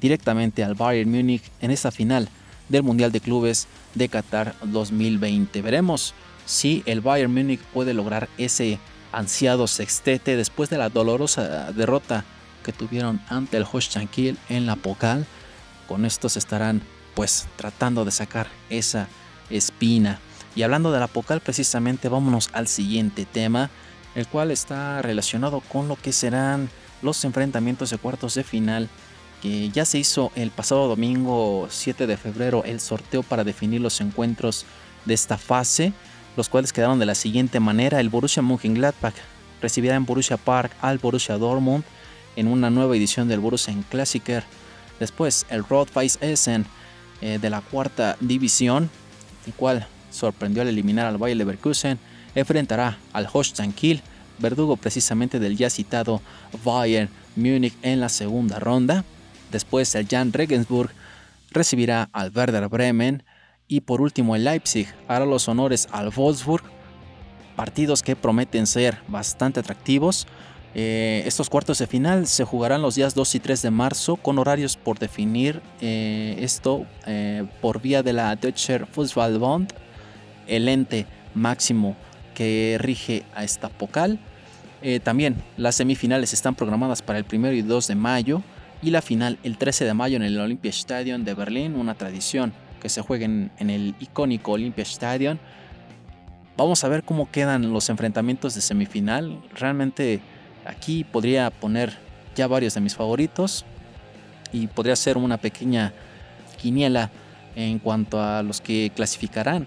directamente 0.00 0.64
al 0.64 0.74
Bayern 0.74 1.10
Múnich 1.10 1.42
en 1.60 1.70
esa 1.70 1.90
final 1.90 2.28
del 2.68 2.82
Mundial 2.82 3.12
de 3.12 3.20
Clubes 3.20 3.66
de 3.94 4.08
Qatar 4.08 4.54
2020. 4.64 5.60
Veremos 5.62 6.14
si 6.50 6.82
el 6.84 7.00
Bayern 7.00 7.32
Múnich 7.32 7.60
puede 7.60 7.94
lograr 7.94 8.28
ese 8.36 8.80
ansiado 9.12 9.68
sextete 9.68 10.36
después 10.36 10.68
de 10.68 10.78
la 10.78 10.88
dolorosa 10.88 11.70
derrota 11.70 12.24
que 12.64 12.72
tuvieron 12.72 13.20
ante 13.28 13.56
el 13.56 13.64
Holstein 13.70 14.36
en 14.48 14.66
la 14.66 14.74
Pokal. 14.74 15.26
Con 15.86 16.04
estos 16.04 16.36
estarán 16.36 16.82
pues 17.14 17.46
tratando 17.54 18.04
de 18.04 18.10
sacar 18.10 18.48
esa 18.68 19.06
espina. 19.48 20.18
Y 20.56 20.62
hablando 20.62 20.90
de 20.90 20.98
la 20.98 21.06
Pokal 21.06 21.40
precisamente 21.40 22.08
vámonos 22.08 22.50
al 22.52 22.66
siguiente 22.66 23.26
tema, 23.26 23.70
el 24.16 24.26
cual 24.26 24.50
está 24.50 25.02
relacionado 25.02 25.60
con 25.60 25.86
lo 25.86 25.94
que 25.94 26.12
serán 26.12 26.68
los 27.00 27.24
enfrentamientos 27.24 27.90
de 27.90 27.98
cuartos 27.98 28.34
de 28.34 28.42
final 28.42 28.88
que 29.40 29.70
ya 29.70 29.84
se 29.84 29.98
hizo 29.98 30.32
el 30.34 30.50
pasado 30.50 30.88
domingo 30.88 31.68
7 31.70 32.08
de 32.08 32.16
febrero 32.16 32.64
el 32.64 32.80
sorteo 32.80 33.22
para 33.22 33.44
definir 33.44 33.80
los 33.80 34.00
encuentros 34.00 34.66
de 35.04 35.14
esta 35.14 35.38
fase, 35.38 35.92
los 36.36 36.48
cuales 36.48 36.72
quedaron 36.72 36.98
de 36.98 37.06
la 37.06 37.14
siguiente 37.14 37.60
manera: 37.60 38.00
el 38.00 38.08
Borussia 38.08 38.42
Mönchengladbach 38.42 39.14
recibirá 39.60 39.96
en 39.96 40.06
Borussia 40.06 40.36
Park 40.36 40.72
al 40.80 40.98
Borussia 40.98 41.38
Dortmund 41.38 41.84
en 42.36 42.46
una 42.46 42.70
nueva 42.70 42.96
edición 42.96 43.28
del 43.28 43.40
Borussia 43.40 43.74
Klassiker. 43.90 44.44
Después 44.98 45.46
el 45.50 45.64
Rot-Weiss 45.64 46.18
Essen 46.20 46.66
eh, 47.20 47.38
de 47.40 47.50
la 47.50 47.60
cuarta 47.60 48.16
división, 48.20 48.90
el 49.46 49.54
cual 49.54 49.86
sorprendió 50.10 50.62
al 50.62 50.68
eliminar 50.68 51.06
al 51.06 51.18
Bayer 51.18 51.36
Leverkusen, 51.36 51.98
enfrentará 52.34 52.98
al 53.12 53.28
Holstein 53.32 53.72
Kiel, 53.72 54.02
verdugo 54.38 54.76
precisamente 54.76 55.38
del 55.38 55.56
ya 55.56 55.70
citado 55.70 56.22
Bayern 56.64 57.10
Múnich 57.36 57.74
en 57.82 58.00
la 58.00 58.08
segunda 58.08 58.58
ronda. 58.58 59.04
Después 59.50 59.94
el 59.94 60.06
Jan 60.08 60.32
Regensburg 60.32 60.90
recibirá 61.50 62.08
al 62.12 62.30
Werder 62.34 62.68
Bremen 62.68 63.22
y 63.70 63.80
por 63.80 64.02
último 64.02 64.34
el 64.34 64.44
Leipzig 64.44 64.88
hará 65.06 65.24
los 65.24 65.48
honores 65.48 65.88
al 65.92 66.10
Wolfsburg. 66.10 66.64
Partidos 67.54 68.02
que 68.02 68.16
prometen 68.16 68.66
ser 68.66 68.98
bastante 69.06 69.60
atractivos. 69.60 70.26
Eh, 70.74 71.22
estos 71.24 71.48
cuartos 71.48 71.78
de 71.78 71.86
final 71.86 72.26
se 72.26 72.44
jugarán 72.44 72.82
los 72.82 72.96
días 72.96 73.14
2 73.14 73.36
y 73.36 73.40
3 73.40 73.62
de 73.62 73.70
marzo 73.70 74.16
con 74.16 74.38
horarios 74.38 74.76
por 74.76 74.98
definir 74.98 75.62
eh, 75.80 76.36
esto 76.40 76.84
eh, 77.06 77.46
por 77.60 77.80
vía 77.80 78.02
de 78.02 78.12
la 78.12 78.34
Deutscher 78.34 78.86
Fußballbund, 78.86 79.72
el 80.48 80.68
ente 80.68 81.06
máximo 81.34 81.96
que 82.34 82.76
rige 82.80 83.24
a 83.34 83.44
esta 83.44 83.68
pocal. 83.68 84.18
también 85.04 85.36
las 85.56 85.76
semifinales 85.76 86.32
están 86.32 86.54
programadas 86.54 87.02
para 87.02 87.18
el 87.18 87.26
1 87.30 87.52
y 87.52 87.62
2 87.62 87.86
de 87.86 87.94
mayo 87.94 88.42
y 88.82 88.90
la 88.90 89.02
final 89.02 89.38
el 89.44 89.58
13 89.58 89.84
de 89.84 89.94
mayo 89.94 90.16
en 90.16 90.22
el 90.22 90.40
Olympiastadion 90.40 91.24
de 91.24 91.34
Berlín, 91.34 91.76
una 91.76 91.94
tradición 91.94 92.52
que 92.80 92.88
se 92.88 93.02
juegue 93.02 93.24
en, 93.26 93.50
el 93.58 93.94
icónico 94.00 94.52
Olympiastadion. 94.52 95.38
Vamos 96.56 96.82
a 96.84 96.88
ver 96.88 97.04
cómo 97.04 97.30
quedan 97.30 97.72
los 97.72 97.88
enfrentamientos 97.88 98.54
de 98.54 98.60
semifinal. 98.60 99.40
Realmente 99.54 100.20
aquí 100.64 101.04
podría 101.04 101.50
poner 101.50 101.96
ya 102.34 102.46
varios 102.46 102.74
de 102.74 102.80
mis 102.80 102.94
favoritos 102.94 103.64
y 104.52 104.66
podría 104.66 104.96
ser 104.96 105.16
una 105.16 105.36
pequeña 105.38 105.92
quiniela 106.60 107.10
en 107.54 107.78
cuanto 107.78 108.20
a 108.20 108.42
los 108.42 108.60
que 108.60 108.90
clasificarán. 108.94 109.66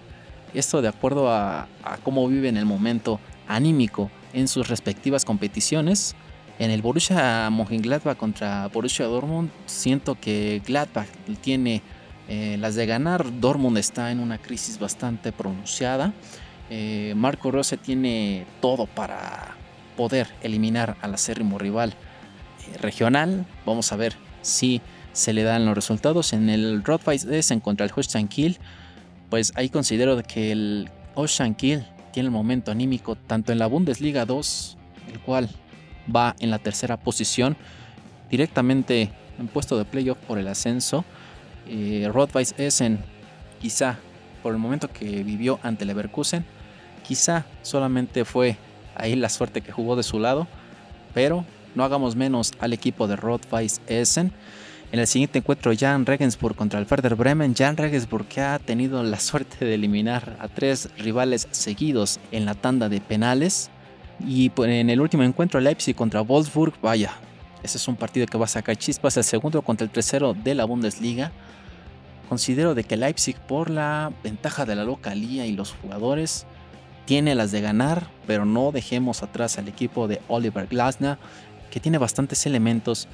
Esto 0.53 0.81
de 0.81 0.87
acuerdo 0.87 1.31
a, 1.31 1.67
a 1.83 1.97
cómo 2.03 2.27
viven 2.27 2.57
el 2.57 2.65
momento 2.65 3.19
anímico 3.47 4.11
en 4.33 4.47
sus 4.47 4.67
respectivas 4.67 5.25
competiciones 5.25 6.15
en 6.59 6.71
el 6.71 6.81
Borussia 6.81 7.49
Mönchengladbach 7.49 8.17
contra 8.17 8.67
Borussia 8.67 9.05
Dortmund, 9.05 9.49
siento 9.65 10.15
que 10.19 10.61
Gladbach 10.65 11.07
tiene 11.41 11.81
eh, 12.27 12.57
las 12.59 12.75
de 12.75 12.85
ganar. 12.85 13.39
Dortmund 13.39 13.77
está 13.77 14.11
en 14.11 14.19
una 14.19 14.37
crisis 14.37 14.79
bastante 14.79 15.31
pronunciada. 15.31 16.13
Eh, 16.69 17.13
Marco 17.15 17.51
Rose 17.51 17.77
tiene 17.77 18.45
todo 18.61 18.85
para 18.87 19.55
poder 19.97 20.27
eliminar 20.41 20.95
al 21.01 21.13
acérrimo 21.13 21.57
rival 21.59 21.91
eh, 21.91 22.77
regional. 22.77 23.45
Vamos 23.65 23.91
a 23.91 23.95
ver 23.95 24.15
si 24.41 24.81
se 25.11 25.33
le 25.33 25.43
dan 25.43 25.65
los 25.65 25.75
resultados. 25.75 26.33
En 26.33 26.49
el 26.49 26.83
Rot-Weiss 26.83 27.27
contra 27.61 27.85
el 27.85 27.91
Holstein 27.95 28.27
Kiel, 28.27 28.57
pues 29.29 29.51
ahí 29.55 29.69
considero 29.69 30.21
que 30.23 30.51
el 30.51 30.89
Holstein 31.15 31.55
Kiel 31.55 31.85
tiene 32.11 32.27
el 32.27 32.31
momento 32.31 32.71
anímico 32.71 33.15
tanto 33.15 33.51
en 33.51 33.59
la 33.59 33.67
Bundesliga 33.67 34.25
2, 34.25 34.77
el 35.11 35.19
cual 35.19 35.49
va 36.13 36.35
en 36.39 36.51
la 36.51 36.59
tercera 36.59 36.97
posición, 36.97 37.57
directamente 38.29 39.11
en 39.39 39.47
puesto 39.47 39.77
de 39.77 39.85
playoff 39.85 40.17
por 40.19 40.37
el 40.37 40.47
ascenso. 40.47 41.05
Eh, 41.67 42.09
Essen, 42.57 42.99
quizá 43.61 43.97
por 44.41 44.53
el 44.53 44.59
momento 44.59 44.89
que 44.89 45.23
vivió 45.23 45.59
ante 45.63 45.85
Leverkusen, 45.85 46.45
quizá 47.03 47.45
solamente 47.61 48.25
fue 48.25 48.57
ahí 48.95 49.15
la 49.15 49.29
suerte 49.29 49.61
que 49.61 49.71
jugó 49.71 49.95
de 49.95 50.03
su 50.03 50.19
lado, 50.19 50.47
pero 51.13 51.45
no 51.75 51.83
hagamos 51.83 52.15
menos 52.15 52.51
al 52.59 52.73
equipo 52.73 53.07
de 53.07 53.15
Rottweiss 53.15 53.81
Essen. 53.87 54.31
En 54.91 54.99
el 54.99 55.07
siguiente 55.07 55.39
encuentro, 55.39 55.71
Jan 55.75 56.05
Regensburg 56.05 56.55
contra 56.55 56.79
el 56.79 56.85
Werder 56.89 57.15
Bremen. 57.15 57.55
Jan 57.55 57.77
Regensburg 57.77 58.27
que 58.27 58.41
ha 58.41 58.59
tenido 58.59 59.01
la 59.01 59.19
suerte 59.19 59.65
de 59.65 59.73
eliminar 59.73 60.37
a 60.39 60.47
tres 60.47 60.89
rivales 60.99 61.47
seguidos 61.49 62.19
en 62.31 62.45
la 62.45 62.53
tanda 62.53 62.89
de 62.89 63.01
penales. 63.01 63.71
Y 64.19 64.51
pues, 64.51 64.69
en 64.69 64.91
el 64.91 65.01
último 65.01 65.23
encuentro, 65.23 65.59
Leipzig 65.59 65.95
contra 65.95 66.21
Wolfsburg, 66.21 66.73
vaya, 66.79 67.11
ese 67.63 67.77
es 67.77 67.87
un 67.87 67.95
partido 67.95 68.27
que 68.27 68.37
va 68.37 68.45
a 68.45 68.47
sacar 68.47 68.77
chispas. 68.77 69.17
El 69.17 69.23
segundo 69.23 69.63
contra 69.63 69.83
el 69.83 69.89
tercero 69.89 70.35
de 70.35 70.53
la 70.53 70.65
Bundesliga. 70.65 71.31
Considero 72.29 72.73
de 72.75 72.83
que 72.83 72.97
Leipzig, 72.97 73.35
por 73.35 73.69
la 73.69 74.11
ventaja 74.23 74.65
de 74.65 74.75
la 74.75 74.83
localía 74.83 75.45
y 75.45 75.51
los 75.51 75.73
jugadores, 75.73 76.45
tiene 77.05 77.35
las 77.35 77.51
de 77.51 77.61
ganar, 77.61 78.07
pero 78.25 78.45
no 78.45 78.71
dejemos 78.71 79.23
atrás 79.23 79.57
al 79.57 79.67
equipo 79.67 80.07
de 80.07 80.21
Oliver 80.27 80.67
Glasner, 80.67 81.17
que 81.69 81.79
tiene 81.79 81.97
bastantes 81.97 82.45
elementos 82.45 83.07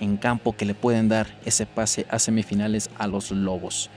en 0.00 0.16
campo 0.16 0.56
que 0.56 0.64
le 0.64 0.74
pueden 0.74 1.08
dar 1.08 1.26
ese 1.44 1.66
pase 1.66 2.06
a 2.10 2.18
semifinales 2.18 2.90
a 2.98 3.06
los 3.06 3.30
Lobos. 3.30 3.90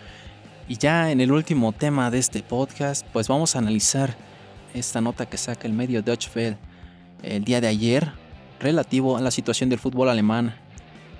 Y 0.67 0.77
ya 0.77 1.11
en 1.11 1.19
el 1.19 1.31
último 1.31 1.71
tema 1.71 2.11
de 2.11 2.19
este 2.19 2.43
podcast, 2.43 3.05
pues 3.11 3.27
vamos 3.27 3.55
a 3.55 3.59
analizar 3.59 4.15
esta 4.73 5.01
nota 5.01 5.25
que 5.25 5.37
saca 5.37 5.67
el 5.67 5.73
medio 5.73 6.03
Deutsche 6.03 6.57
el 7.23 7.43
día 7.43 7.59
de 7.59 7.67
ayer 7.67 8.11
relativo 8.59 9.17
a 9.17 9.21
la 9.21 9.31
situación 9.31 9.69
del 9.69 9.79
fútbol 9.79 10.09
alemán 10.09 10.55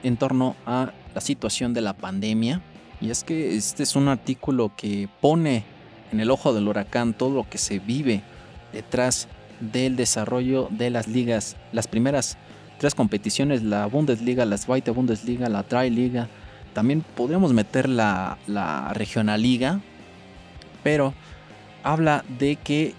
en 0.04 0.18
torno 0.18 0.56
a 0.66 0.92
la 1.16 1.22
situación 1.22 1.74
de 1.74 1.82
la 1.82 1.94
pandemia. 1.94 2.62
Y 3.02 3.12
es 3.12 3.24
que 3.24 3.56
este 3.56 3.84
es 3.84 3.96
un 3.96 4.08
artículo 4.08 4.72
que 4.76 5.08
pone 5.22 5.64
en 6.12 6.20
el 6.20 6.32
ojo 6.32 6.54
del 6.54 6.68
huracán 6.68 7.14
todo 7.14 7.34
lo 7.34 7.50
que 7.50 7.58
se 7.58 7.80
vive 7.80 8.22
detrás 8.74 9.28
del 9.60 9.96
desarrollo 9.96 10.68
de 10.72 10.90
las 10.90 11.08
ligas, 11.08 11.56
las 11.72 11.88
primeras 11.88 12.38
tres 12.78 12.96
competiciones, 12.96 13.62
la 13.64 13.86
Bundesliga, 13.86 14.46
la 14.46 14.58
Zweite 14.58 14.92
Bundesliga, 14.92 15.50
la 15.50 15.64
Drei 15.64 15.90
Liga. 15.90 16.28
También 16.74 17.04
podríamos 17.16 17.54
meter 17.54 17.90
la, 17.90 18.38
la 18.48 18.94
Regionalliga, 18.94 19.82
pero 20.84 21.14
habla 21.84 22.24
de 22.40 22.56
que 22.56 22.94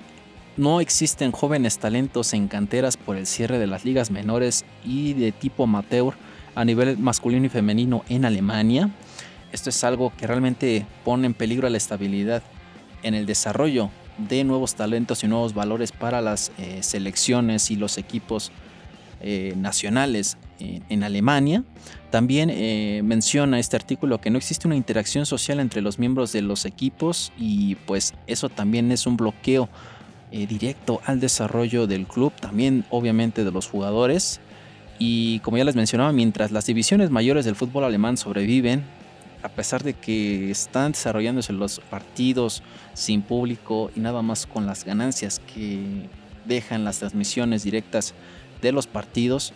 no 0.56 0.80
existen 0.80 1.32
jóvenes 1.32 1.78
talentos 1.78 2.34
en 2.34 2.48
canteras 2.48 2.96
por 2.96 3.16
el 3.16 3.26
cierre 3.26 3.58
de 3.58 3.66
las 3.66 3.84
ligas 3.84 4.10
menores 4.10 4.64
y 4.84 5.14
de 5.14 5.32
tipo 5.32 5.64
amateur 5.64 6.14
a 6.54 6.64
nivel 6.64 6.98
masculino 6.98 7.46
y 7.46 7.48
femenino 7.48 8.04
en 8.08 8.24
Alemania. 8.24 8.90
Esto 9.52 9.70
es 9.70 9.84
algo 9.84 10.12
que 10.16 10.26
realmente 10.26 10.86
pone 11.04 11.26
en 11.26 11.34
peligro 11.34 11.68
la 11.68 11.76
estabilidad 11.76 12.42
en 13.02 13.14
el 13.14 13.26
desarrollo 13.26 13.90
de 14.18 14.44
nuevos 14.44 14.74
talentos 14.74 15.24
y 15.24 15.28
nuevos 15.28 15.54
valores 15.54 15.92
para 15.92 16.20
las 16.20 16.52
eh, 16.58 16.82
selecciones 16.82 17.70
y 17.70 17.76
los 17.76 17.96
equipos 17.98 18.52
eh, 19.22 19.52
nacionales 19.54 20.38
en, 20.60 21.02
Alemania. 21.02 21.62
También 22.10 22.48
eh, 22.50 23.02
menciona 23.04 23.58
este 23.58 23.76
artículo 23.76 24.18
que 24.18 24.30
no 24.30 24.38
existe 24.38 24.66
una 24.66 24.76
interacción 24.76 25.26
social 25.26 25.60
entre 25.60 25.82
los 25.82 25.98
miembros 25.98 26.32
de 26.32 26.40
los 26.40 26.64
equipos 26.64 27.30
y 27.38 27.74
pues 27.86 28.14
eso 28.26 28.48
también 28.48 28.90
es 28.92 29.06
un 29.06 29.18
bloqueo 29.18 29.68
eh, 30.32 30.46
directo 30.46 31.02
al 31.04 31.20
desarrollo 31.20 31.86
del 31.86 32.06
club, 32.06 32.32
también 32.40 32.86
obviamente 32.88 33.44
de 33.44 33.50
los 33.50 33.68
jugadores. 33.68 34.40
Y 34.98 35.40
como 35.40 35.58
ya 35.58 35.64
les 35.64 35.76
mencionaba, 35.76 36.12
mientras 36.12 36.50
las 36.50 36.64
divisiones 36.64 37.10
mayores 37.10 37.44
del 37.44 37.56
fútbol 37.56 37.84
alemán 37.84 38.16
sobreviven, 38.16 38.84
a 39.42 39.48
pesar 39.48 39.82
de 39.82 39.94
que 39.94 40.50
están 40.50 40.92
desarrollándose 40.92 41.52
los 41.52 41.80
partidos 41.80 42.62
sin 42.94 43.22
público 43.22 43.90
y 43.96 44.00
nada 44.00 44.22
más 44.22 44.46
con 44.46 44.66
las 44.66 44.84
ganancias 44.84 45.40
que 45.54 46.08
dejan 46.46 46.84
las 46.84 46.98
transmisiones 46.98 47.62
directas 47.62 48.14
de 48.60 48.72
los 48.72 48.86
partidos, 48.86 49.52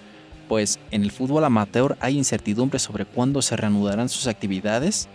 pues 0.49 0.79
en 0.91 1.03
el 1.03 1.11
fútbol 1.11 1.45
amateur 1.45 1.97
hay 2.01 2.17
incertidumbre 2.17 2.79
sobre 2.79 3.05
cuándo 3.05 3.43
se 3.43 3.57
reanudarán 3.57 4.09
sus 4.09 4.27
actividades. 4.27 5.09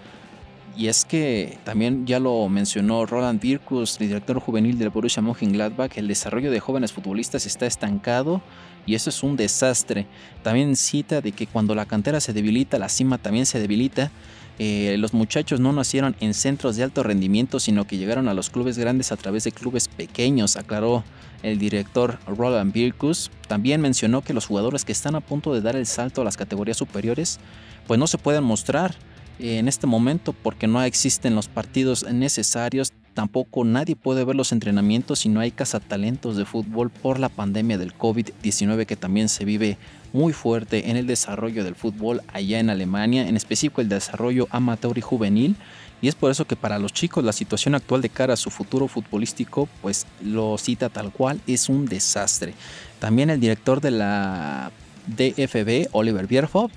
Y 0.78 0.88
es 0.88 1.04
que 1.04 1.58
también 1.66 2.06
ya 2.06 2.20
lo 2.20 2.48
mencionó 2.48 3.06
Roland 3.06 3.42
Birkus, 3.42 4.00
el 4.00 4.08
director 4.08 4.40
juvenil 4.40 4.78
del 4.78 4.90
Borussia 4.90 5.22
Mönchengladbach, 5.22 5.98
el 5.98 6.08
desarrollo 6.08 6.52
de 6.52 6.60
jóvenes 6.60 6.94
futbolistas 6.94 7.46
está 7.46 7.66
estancado 7.66 8.42
y 8.86 8.96
eso 8.96 9.10
es 9.10 9.22
un 9.22 9.36
desastre. 9.36 10.08
También 10.42 10.76
cita 10.76 11.22
de 11.22 11.32
que 11.34 11.48
cuando 11.48 11.76
la 11.76 11.86
cantera 11.86 12.22
se 12.22 12.34
debilita, 12.34 12.80
la 12.80 12.88
cima 12.88 13.18
también 13.18 13.46
se 13.46 13.60
debilita 13.60 14.10
eh, 14.60 14.96
los 15.00 15.14
muchachos 15.14 15.60
no 15.60 15.74
nacieron 15.74 16.16
en 16.20 16.34
centros 16.34 16.76
de 16.76 16.84
alto 16.84 17.02
rendimiento, 17.02 17.60
sino 17.60 17.88
que 17.88 17.98
llegaron 17.98 18.28
a 18.28 18.34
los 18.34 18.50
clubes 18.50 18.78
grandes 18.78 19.12
a 19.12 19.18
través 19.18 19.46
de 19.46 19.52
clubes 19.52 19.88
pequeños, 19.88 20.58
aclaró 20.58 21.04
el 21.44 21.58
director 21.58 22.20
Roland 22.28 22.74
Birkus. 22.74 23.32
También 23.48 23.82
mencionó 23.82 24.22
que 24.22 24.34
los 24.34 24.46
jugadores 24.46 24.86
que 24.86 24.92
están 24.92 25.16
a 25.16 25.22
punto 25.22 25.54
de 25.54 25.62
dar 25.62 25.76
el 25.76 25.86
salto 25.86 26.22
a 26.22 26.26
las 26.26 26.38
categorías 26.38 26.78
superiores, 26.78 27.40
pues 27.88 28.00
no 28.00 28.06
se 28.06 28.18
pueden 28.18 28.44
mostrar 28.44 28.96
en 29.40 29.70
este 29.70 29.88
momento 29.88 30.34
porque 30.34 30.68
no 30.68 30.84
existen 30.84 31.34
los 31.34 31.48
partidos 31.48 32.06
necesarios 32.12 32.92
Tampoco 33.20 33.66
nadie 33.66 33.98
puede 33.98 34.24
ver 34.24 34.38
los 34.38 34.54
entrenamientos 34.54 35.20
si 35.20 35.28
no 35.28 35.42
hay 35.42 35.52
cazatalentos 35.52 36.38
de 36.38 36.46
fútbol 36.46 36.90
por 36.90 37.20
la 37.20 37.28
pandemia 37.28 37.78
del 37.78 37.94
COVID-19 37.94 38.86
que 38.86 38.96
también 38.96 39.28
se 39.28 39.44
vive 39.44 39.78
muy 40.14 40.34
fuerte 40.34 40.90
en 40.90 40.98
el 40.98 41.08
desarrollo 41.08 41.64
del 41.64 41.76
fútbol 41.76 42.22
allá 42.28 42.60
en 42.60 42.70
Alemania, 42.70 43.28
en 43.28 43.36
específico 43.36 43.82
el 43.82 43.90
desarrollo 43.90 44.48
amateur 44.52 44.98
y 44.98 45.02
juvenil. 45.02 45.56
Y 46.02 46.08
es 46.08 46.16
por 46.16 46.32
eso 46.32 46.46
que 46.46 46.56
para 46.56 46.80
los 46.80 46.94
chicos 46.94 47.24
la 47.24 47.34
situación 47.34 47.76
actual 47.76 48.02
de 48.02 48.10
cara 48.10 48.34
a 48.34 48.38
su 48.38 48.50
futuro 48.50 48.88
futbolístico, 48.88 49.68
pues 49.82 50.06
lo 50.24 50.58
cita 50.58 50.90
tal 50.90 51.12
cual, 51.12 51.42
es 51.46 51.68
un 51.70 51.86
desastre. 51.86 52.54
También 53.00 53.30
el 53.30 53.40
director 53.40 53.82
de 53.82 53.92
la 53.92 54.72
DFB, 55.08 55.90
Oliver 55.92 56.28
Bierhoff, 56.28 56.72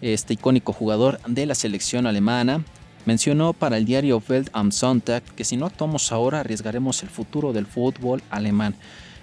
este 0.00 0.34
icónico 0.34 0.72
jugador 0.72 1.18
de 1.26 1.46
la 1.46 1.54
selección 1.54 2.06
alemana, 2.06 2.62
Mencionó 3.08 3.54
para 3.54 3.78
el 3.78 3.86
diario 3.86 4.22
Welt 4.28 4.50
am 4.52 4.70
Sonntag 4.70 5.22
que 5.22 5.42
si 5.42 5.56
no 5.56 5.64
actuamos 5.64 6.12
ahora 6.12 6.40
arriesgaremos 6.40 7.02
el 7.02 7.08
futuro 7.08 7.54
del 7.54 7.64
fútbol 7.64 8.22
alemán. 8.28 8.74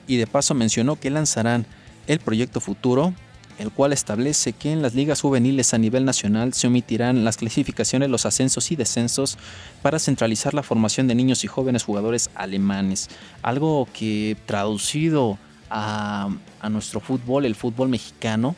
Y 0.07 0.17
de 0.17 0.25
paso 0.25 0.55
mencionó 0.55 0.99
que 0.99 1.11
lanzarán 1.11 1.67
el 2.07 2.17
proyecto 2.17 2.59
futuro, 2.59 3.13
el 3.57 3.71
cual 3.71 3.93
establece 3.93 4.53
que 4.53 4.71
en 4.71 4.81
las 4.81 4.95
ligas 4.95 5.21
juveniles 5.21 5.73
a 5.73 5.77
nivel 5.77 6.05
nacional 6.05 6.53
se 6.53 6.67
omitirán 6.67 7.23
las 7.23 7.37
clasificaciones, 7.37 8.09
los 8.09 8.25
ascensos 8.25 8.71
y 8.71 8.75
descensos 8.75 9.37
para 9.81 9.99
centralizar 9.99 10.53
la 10.53 10.63
formación 10.63 11.07
de 11.07 11.15
niños 11.15 11.43
y 11.43 11.47
jóvenes 11.47 11.83
jugadores 11.83 12.29
alemanes. 12.35 13.09
Algo 13.41 13.87
que 13.93 14.37
traducido 14.45 15.37
a, 15.69 16.29
a 16.59 16.69
nuestro 16.69 16.99
fútbol, 16.99 17.45
el 17.45 17.55
fútbol 17.55 17.89
mexicano, 17.89 18.55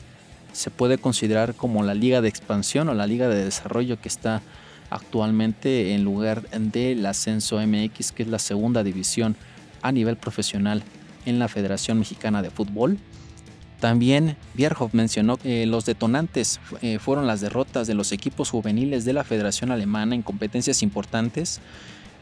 se 0.51 0.71
puede 0.71 0.97
considerar 0.97 1.53
como 1.53 1.83
la 1.83 1.93
liga 1.93 2.21
de 2.21 2.29
expansión 2.29 2.89
o 2.89 2.95
la 2.95 3.05
liga 3.05 3.29
de 3.29 3.45
desarrollo 3.45 4.01
que 4.01 4.07
está 4.07 4.41
actualmente 4.89 5.93
en 5.93 6.03
lugar 6.03 6.49
del 6.49 7.05
ascenso 7.05 7.59
MX, 7.59 8.11
que 8.11 8.23
es 8.23 8.29
la 8.29 8.39
segunda 8.39 8.83
división 8.83 9.35
a 9.81 9.91
nivel 9.91 10.17
profesional 10.17 10.83
en 11.25 11.39
la 11.39 11.47
Federación 11.47 11.99
Mexicana 11.99 12.41
de 12.41 12.49
Fútbol. 12.49 12.97
También 13.79 14.35
Bierhoff 14.55 14.93
mencionó 14.93 15.37
que 15.37 15.65
los 15.67 15.85
detonantes 15.85 16.59
eh, 16.81 16.97
fueron 16.99 17.27
las 17.27 17.41
derrotas 17.41 17.87
de 17.87 17.93
los 17.93 18.11
equipos 18.11 18.49
juveniles 18.49 19.05
de 19.05 19.13
la 19.13 19.23
Federación 19.23 19.71
Alemana 19.71 20.15
en 20.15 20.23
competencias 20.23 20.81
importantes 20.81 21.61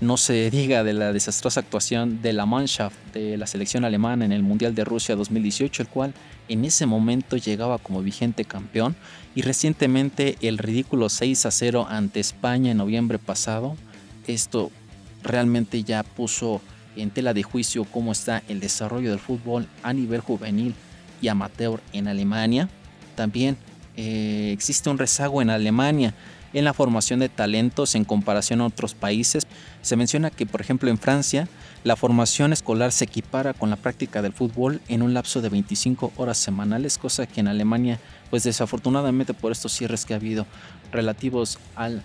no 0.02 0.18
se 0.18 0.50
diga 0.50 0.84
de 0.84 0.94
la 0.94 1.14
desastrosa 1.14 1.62
actuación 1.62 2.22
de 2.22 2.34
la 2.34 2.46
Mannschaft 2.46 2.96
de 3.14 3.38
la 3.38 3.48
selección 3.48 3.86
alemana 3.86 4.26
en 4.26 4.32
el 4.32 4.44
Mundial 4.44 4.76
de 4.76 4.84
Rusia 4.84 5.16
2018, 5.16 5.84
el 5.84 5.88
cual 5.88 6.14
en 6.50 6.66
ese 6.66 6.86
momento 6.86 7.38
llegaba 7.38 7.78
como 7.78 8.02
vigente 8.02 8.46
campeón, 8.46 8.96
y 9.36 9.42
recientemente 9.42 10.38
el 10.42 10.58
ridículo 10.58 11.10
6 11.10 11.46
a 11.46 11.52
0 11.52 11.88
ante 11.90 12.20
España 12.20 12.72
en 12.72 12.78
noviembre 12.78 13.20
pasado. 13.20 13.76
Esto 14.28 14.72
realmente 15.24 15.84
ya 15.84 16.04
puso 16.04 16.62
en 16.96 17.10
tela 17.10 17.34
de 17.34 17.44
juicio 17.44 17.86
cómo 17.86 18.12
está 18.12 18.44
el 18.48 18.60
desarrollo 18.60 19.10
del 19.12 19.20
fútbol 19.20 19.68
a 19.84 19.94
nivel 19.94 20.22
juvenil 20.22 20.76
y 21.22 21.28
amateur 21.28 21.82
en 21.94 22.08
Alemania. 22.08 22.70
También 23.16 23.58
eh, 23.98 24.52
existe 24.54 24.90
un 24.90 24.98
rezago 24.98 25.42
en 25.42 25.50
Alemania 25.50 26.14
en 26.54 26.64
la 26.64 26.74
formación 26.74 27.20
de 27.20 27.28
talentos 27.28 27.96
en 27.96 28.06
comparación 28.06 28.62
a 28.62 28.68
otros 28.68 28.94
países. 28.94 29.46
Se 29.82 29.98
menciona 29.98 30.32
que, 30.32 30.46
por 30.46 30.62
ejemplo, 30.62 30.90
en 30.90 30.98
Francia, 30.98 31.50
la 31.84 31.98
formación 31.98 32.54
escolar 32.54 32.94
se 32.94 33.04
equipara 33.04 33.54
con 33.54 33.70
la 33.70 33.76
práctica 33.76 34.22
del 34.22 34.32
fútbol 34.32 34.82
en 34.88 35.02
un 35.02 35.14
lapso 35.14 35.42
de 35.42 35.50
25 35.50 36.14
horas 36.16 36.38
semanales, 36.38 36.98
cosa 36.98 37.28
que 37.28 37.42
en 37.42 37.50
Alemania, 37.50 38.00
pues 38.30 38.44
desafortunadamente 38.44 39.34
por 39.34 39.52
estos 39.52 39.74
cierres 39.74 40.06
que 40.06 40.14
ha 40.14 40.18
habido 40.18 40.48
relativos 40.94 41.60
al 41.76 42.02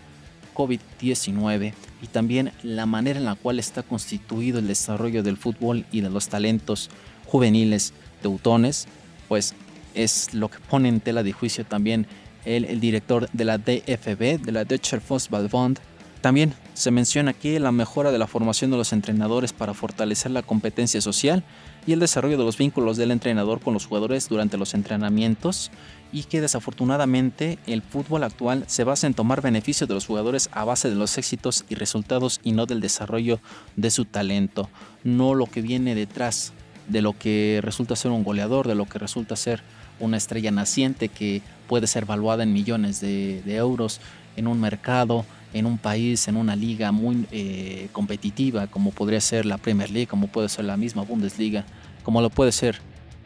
COVID-19 0.55 1.73
y 2.03 2.07
también 2.09 2.53
la 2.63 2.87
manera 2.87 3.19
en 3.19 3.25
la 3.25 3.37
cual 3.37 3.61
está 3.61 3.85
constituido 3.85 4.59
el 4.59 4.67
desarrollo 4.67 5.23
del 5.23 5.37
fútbol 5.37 5.87
y 5.93 6.01
de 6.01 6.11
los 6.11 6.29
talentos 6.29 6.91
juveniles 7.27 7.93
teutones, 8.21 8.89
pues 9.31 9.55
es 9.95 10.35
lo 10.35 10.51
que 10.51 10.59
pone 10.59 10.89
en 10.89 10.99
tela 10.99 11.23
de 11.23 11.33
juicio 11.33 11.65
también 11.65 12.09
el, 12.45 12.81
director 12.81 13.31
de 13.33 13.45
la 13.45 13.59
DFB, 13.59 14.43
de 14.43 14.51
la 14.51 14.65
Deutsche 14.65 14.99
Fußballbund. 14.99 15.79
También 16.21 16.53
se 16.75 16.91
menciona 16.91 17.31
aquí 17.31 17.57
la 17.61 17.71
mejora 17.71 18.11
de 18.11 18.19
la 18.19 18.27
formación 18.27 18.73
de 18.73 18.77
los 18.77 18.93
entrenadores 18.93 19.53
para 19.53 19.73
fortalecer 19.73 20.33
la 20.33 20.43
competencia 20.43 21.01
social 21.01 21.45
y 21.87 21.93
el 21.93 22.01
desarrollo 22.01 22.39
de 22.39 22.45
los 22.45 22.59
vínculos 22.59 22.97
del 22.97 23.13
entrenador 23.13 23.61
con 23.61 23.73
los 23.73 23.87
jugadores 23.87 24.29
durante 24.29 24.59
los 24.59 24.75
entrenamientos 24.75 25.71
y 26.13 26.25
que 26.25 26.41
desafortunadamente 26.41 27.61
el 27.69 27.83
fútbol 27.83 28.25
actual 28.25 28.65
se 28.67 28.83
basa 28.83 29.07
en 29.07 29.15
tomar 29.15 29.43
beneficio 29.43 29.87
de 29.87 29.95
los 29.95 30.07
jugadores 30.07 30.51
a 30.51 30.65
base 30.65 30.91
de 30.91 30.97
los 30.97 31.17
éxitos 31.19 31.65
y 31.69 31.77
resultados 31.77 32.41
y 32.43 32.51
no 32.51 32.67
del 32.67 32.81
desarrollo 32.81 33.39
de 33.77 33.93
su 33.93 34.07
talento, 34.07 34.69
no 35.05 35.37
lo 35.37 35.47
que 35.47 35.63
viene 35.63 35.95
detrás 35.95 36.53
de 36.91 37.03
lo 37.03 37.17
que 37.17 37.61
resulta 37.63 37.97
ser 37.97 38.11
un 38.11 38.25
goleador, 38.25 38.67
de 38.67 38.75
lo 38.75 38.87
que 38.87 38.99
resulta 38.99 39.37
ser 39.37 39.63
una 40.01 40.17
estrella 40.17 40.51
naciente 40.51 41.09
que 41.09 41.43
puede 41.69 41.87
ser 41.87 42.05
valuada 42.05 42.43
en 42.43 42.53
millones 42.53 43.01
de, 43.01 43.43
euros 43.47 44.01
en 44.37 44.47
un 44.47 44.61
mercado, 44.61 45.25
en 45.53 45.67
un 45.67 45.79
país, 45.79 46.27
en 46.29 46.37
una 46.37 46.57
liga 46.57 46.93
muy 46.93 47.27
eh, 47.31 47.89
competitiva, 47.93 48.67
como 48.67 48.91
podría 48.91 49.21
ser 49.21 49.47
la 49.47 49.59
Premier 49.59 49.91
League, 49.91 50.07
como 50.07 50.29
puede 50.29 50.49
ser 50.49 50.65
la 50.65 50.77
misma 50.77 51.03
Bundesliga, 51.03 51.65
como 52.03 52.23
lo 52.23 52.31
puede 52.31 52.53
ser 52.53 52.79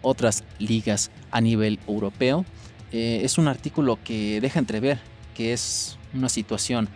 otras 0.03 0.45
ligas 0.59 1.11
a 1.31 1.41
nivel 1.41 1.79
europeo. 1.87 2.45
Eh, 2.93 3.21
es 3.25 3.39
un 3.39 3.49
artículo 3.49 3.99
que 4.03 4.41
deja 4.41 4.59
entrever 4.59 4.99
que 5.35 5.53
es 5.53 5.99
una 6.13 6.29
situación 6.29 6.89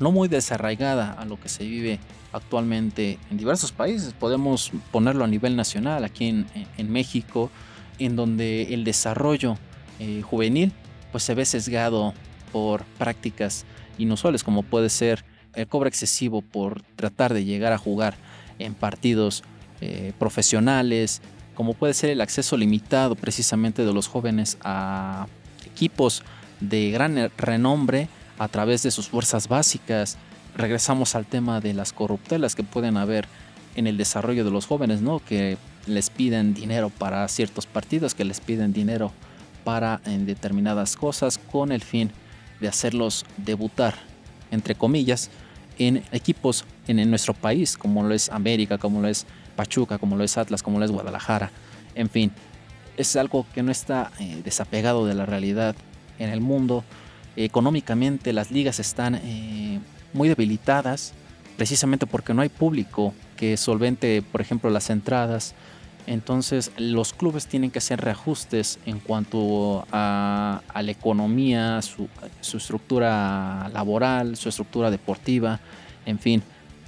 no 0.00 0.10
muy 0.10 0.28
desarraigada 0.28 1.12
a 1.12 1.24
lo 1.24 1.38
que 1.38 1.48
se 1.48 1.64
vive 1.64 1.98
actualmente 2.34 3.18
en 3.30 3.38
diversos 3.38 3.72
países. 3.72 4.12
Podemos 4.12 4.72
ponerlo 4.90 5.24
a 5.24 5.28
nivel 5.28 5.56
nacional, 5.56 6.04
aquí 6.04 6.26
en, 6.28 6.92
México, 6.92 7.50
en 7.98 8.16
donde 8.16 8.74
el 8.74 8.84
desarrollo 8.84 9.56
eh, 10.00 10.20
juvenil 10.22 10.72
pues 11.12 11.22
se 11.22 11.34
ve 11.34 11.44
sesgado 11.44 12.12
por 12.52 12.84
prácticas 12.98 13.64
inusuales 13.98 14.42
como 14.42 14.64
puede 14.64 14.90
ser 14.90 15.24
el 15.54 15.68
cobro 15.68 15.88
excesivo 15.88 16.42
por 16.42 16.82
tratar 16.96 17.32
de 17.32 17.44
llegar 17.44 17.72
a 17.72 17.78
jugar 17.78 18.16
en 18.58 18.74
partidos 18.74 19.44
eh, 19.80 20.12
profesionales, 20.18 21.22
como 21.54 21.74
puede 21.74 21.94
ser 21.94 22.10
el 22.10 22.20
acceso 22.20 22.56
limitado 22.56 23.14
precisamente 23.14 23.84
de 23.84 23.92
los 23.92 24.08
jóvenes 24.08 24.58
a 24.62 25.28
equipos 25.64 26.24
de 26.58 26.90
gran 26.90 27.30
renombre 27.36 28.08
a 28.38 28.48
través 28.48 28.82
de 28.82 28.90
sus 28.90 29.08
fuerzas 29.08 29.46
básicas. 29.46 30.18
Regresamos 30.56 31.14
al 31.14 31.26
tema 31.26 31.60
de 31.60 31.74
las 31.74 31.92
corruptelas 31.92 32.54
que 32.54 32.62
pueden 32.62 32.96
haber 32.96 33.26
en 33.74 33.86
el 33.86 33.96
desarrollo 33.96 34.44
de 34.44 34.50
los 34.50 34.66
jóvenes, 34.66 35.02
¿no? 35.02 35.18
Que 35.18 35.58
les 35.86 36.10
piden 36.10 36.54
dinero 36.54 36.90
para 36.90 37.26
ciertos 37.28 37.66
partidos, 37.66 38.14
que 38.14 38.24
les 38.24 38.40
piden 38.40 38.72
dinero 38.72 39.12
para 39.64 40.00
determinadas 40.04 40.96
cosas 40.96 41.38
con 41.38 41.72
el 41.72 41.82
fin 41.82 42.10
de 42.60 42.68
hacerlos 42.68 43.24
debutar, 43.36 43.94
entre 44.50 44.74
comillas, 44.74 45.30
en 45.78 46.04
equipos 46.12 46.64
en, 46.86 47.08
nuestro 47.10 47.34
país, 47.34 47.76
como 47.76 48.04
lo 48.04 48.14
es 48.14 48.28
América, 48.28 48.78
como 48.78 49.00
lo 49.00 49.08
es 49.08 49.26
Pachuca, 49.56 49.98
como 49.98 50.16
lo 50.16 50.22
es 50.22 50.38
Atlas, 50.38 50.62
como 50.62 50.78
lo 50.78 50.84
es 50.84 50.90
Guadalajara, 50.90 51.50
en 51.94 52.08
fin. 52.08 52.30
es 52.96 53.16
algo 53.16 53.44
que 53.52 53.62
no 53.62 53.72
está 53.72 54.12
eh, 54.20 54.40
desapegado 54.44 55.06
de 55.06 55.14
la 55.14 55.26
realidad 55.26 55.74
en 56.18 56.30
el 56.30 56.40
mundo. 56.40 56.84
Económicamente 57.36 58.32
las 58.32 58.52
ligas 58.52 58.78
están 58.78 59.16
eh, 59.16 59.63
muy 60.14 60.28
debilitadas, 60.28 61.12
precisamente 61.58 62.06
porque 62.06 62.32
no 62.32 62.40
hay 62.40 62.48
público 62.48 63.12
que 63.36 63.56
solvente, 63.58 64.22
por 64.22 64.40
ejemplo, 64.40 64.70
las 64.70 64.88
entradas. 64.88 65.54
Entonces 66.06 66.70
los 66.76 67.12
clubes 67.12 67.46
tienen 67.46 67.70
que 67.70 67.78
hacer 67.78 68.00
reajustes 68.00 68.78
en 68.86 69.00
cuanto 69.00 69.86
a, 69.90 70.62
la 70.74 70.90
economía, 70.90 71.80
su, 71.82 72.08
estructura 72.40 73.70
laboral, 73.72 74.36
su 74.36 74.48
estructura 74.48 74.90
deportiva, 74.90 75.60
en 76.06 76.18
fin. 76.18 76.42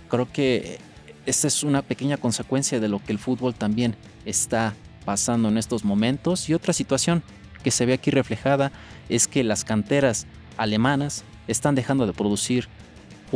Creo 0.08 0.30
que 0.30 0.78
esta 1.24 1.48
es 1.48 1.62
una 1.62 1.82
pequeña 1.82 2.18
consecuencia 2.18 2.78
de 2.78 2.88
lo 2.88 3.02
que 3.02 3.12
el 3.12 3.18
fútbol 3.18 3.54
también 3.54 3.96
está 4.24 4.74
pasando 5.04 5.48
en 5.48 5.56
estos 5.56 5.84
momentos. 5.84 6.48
Y 6.48 6.54
otra 6.54 6.72
situación 6.72 7.22
que 7.64 7.70
se 7.70 7.86
ve 7.86 7.94
aquí 7.94 8.10
reflejada 8.10 8.70
es 9.08 9.26
que 9.26 9.42
las 9.42 9.64
canteras 9.64 10.26
alemanas 10.56 11.24
están 11.48 11.74
dejando 11.74 12.06
de 12.06 12.12
producir 12.12 12.68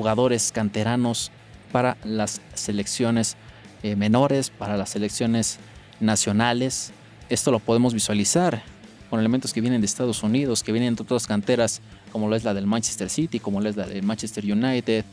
jugadores 0.00 0.50
canteranos 0.50 1.30
para 1.72 1.98
las 2.04 2.40
selecciones 2.54 3.36
eh, 3.82 3.96
menores, 3.96 4.48
para 4.48 4.78
las 4.78 4.88
selecciones 4.88 5.58
nacionales. 6.00 6.92
Esto 7.28 7.50
lo 7.50 7.58
podemos 7.58 7.92
visualizar 7.92 8.62
con 9.10 9.20
elementos 9.20 9.52
que 9.52 9.60
vienen 9.60 9.82
de 9.82 9.86
Estados 9.86 10.22
Unidos, 10.22 10.62
que 10.62 10.72
vienen 10.72 10.94
de 10.94 11.02
otras 11.02 11.26
canteras, 11.26 11.82
como 12.12 12.28
lo 12.28 12.36
es 12.36 12.44
la 12.44 12.54
del 12.54 12.66
Manchester 12.66 13.10
City, 13.10 13.40
como 13.40 13.60
lo 13.60 13.68
es 13.68 13.76
la 13.76 13.86
del 13.86 14.02
Manchester 14.02 14.42
United. 14.42 15.04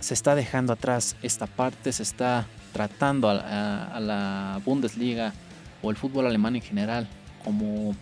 Se 0.00 0.14
está 0.14 0.34
dejando 0.34 0.72
atrás 0.72 1.14
esta 1.22 1.46
parte, 1.46 1.92
se 1.92 2.02
está 2.02 2.44
tratando 2.72 3.28
a, 3.30 4.00
la 4.00 4.60
Bundesliga 4.64 5.32
o 5.80 5.92
el 5.92 5.96
fútbol 5.96 6.26
alemán 6.26 6.56
en 6.56 6.62
general 6.62 7.06
como 7.44 7.94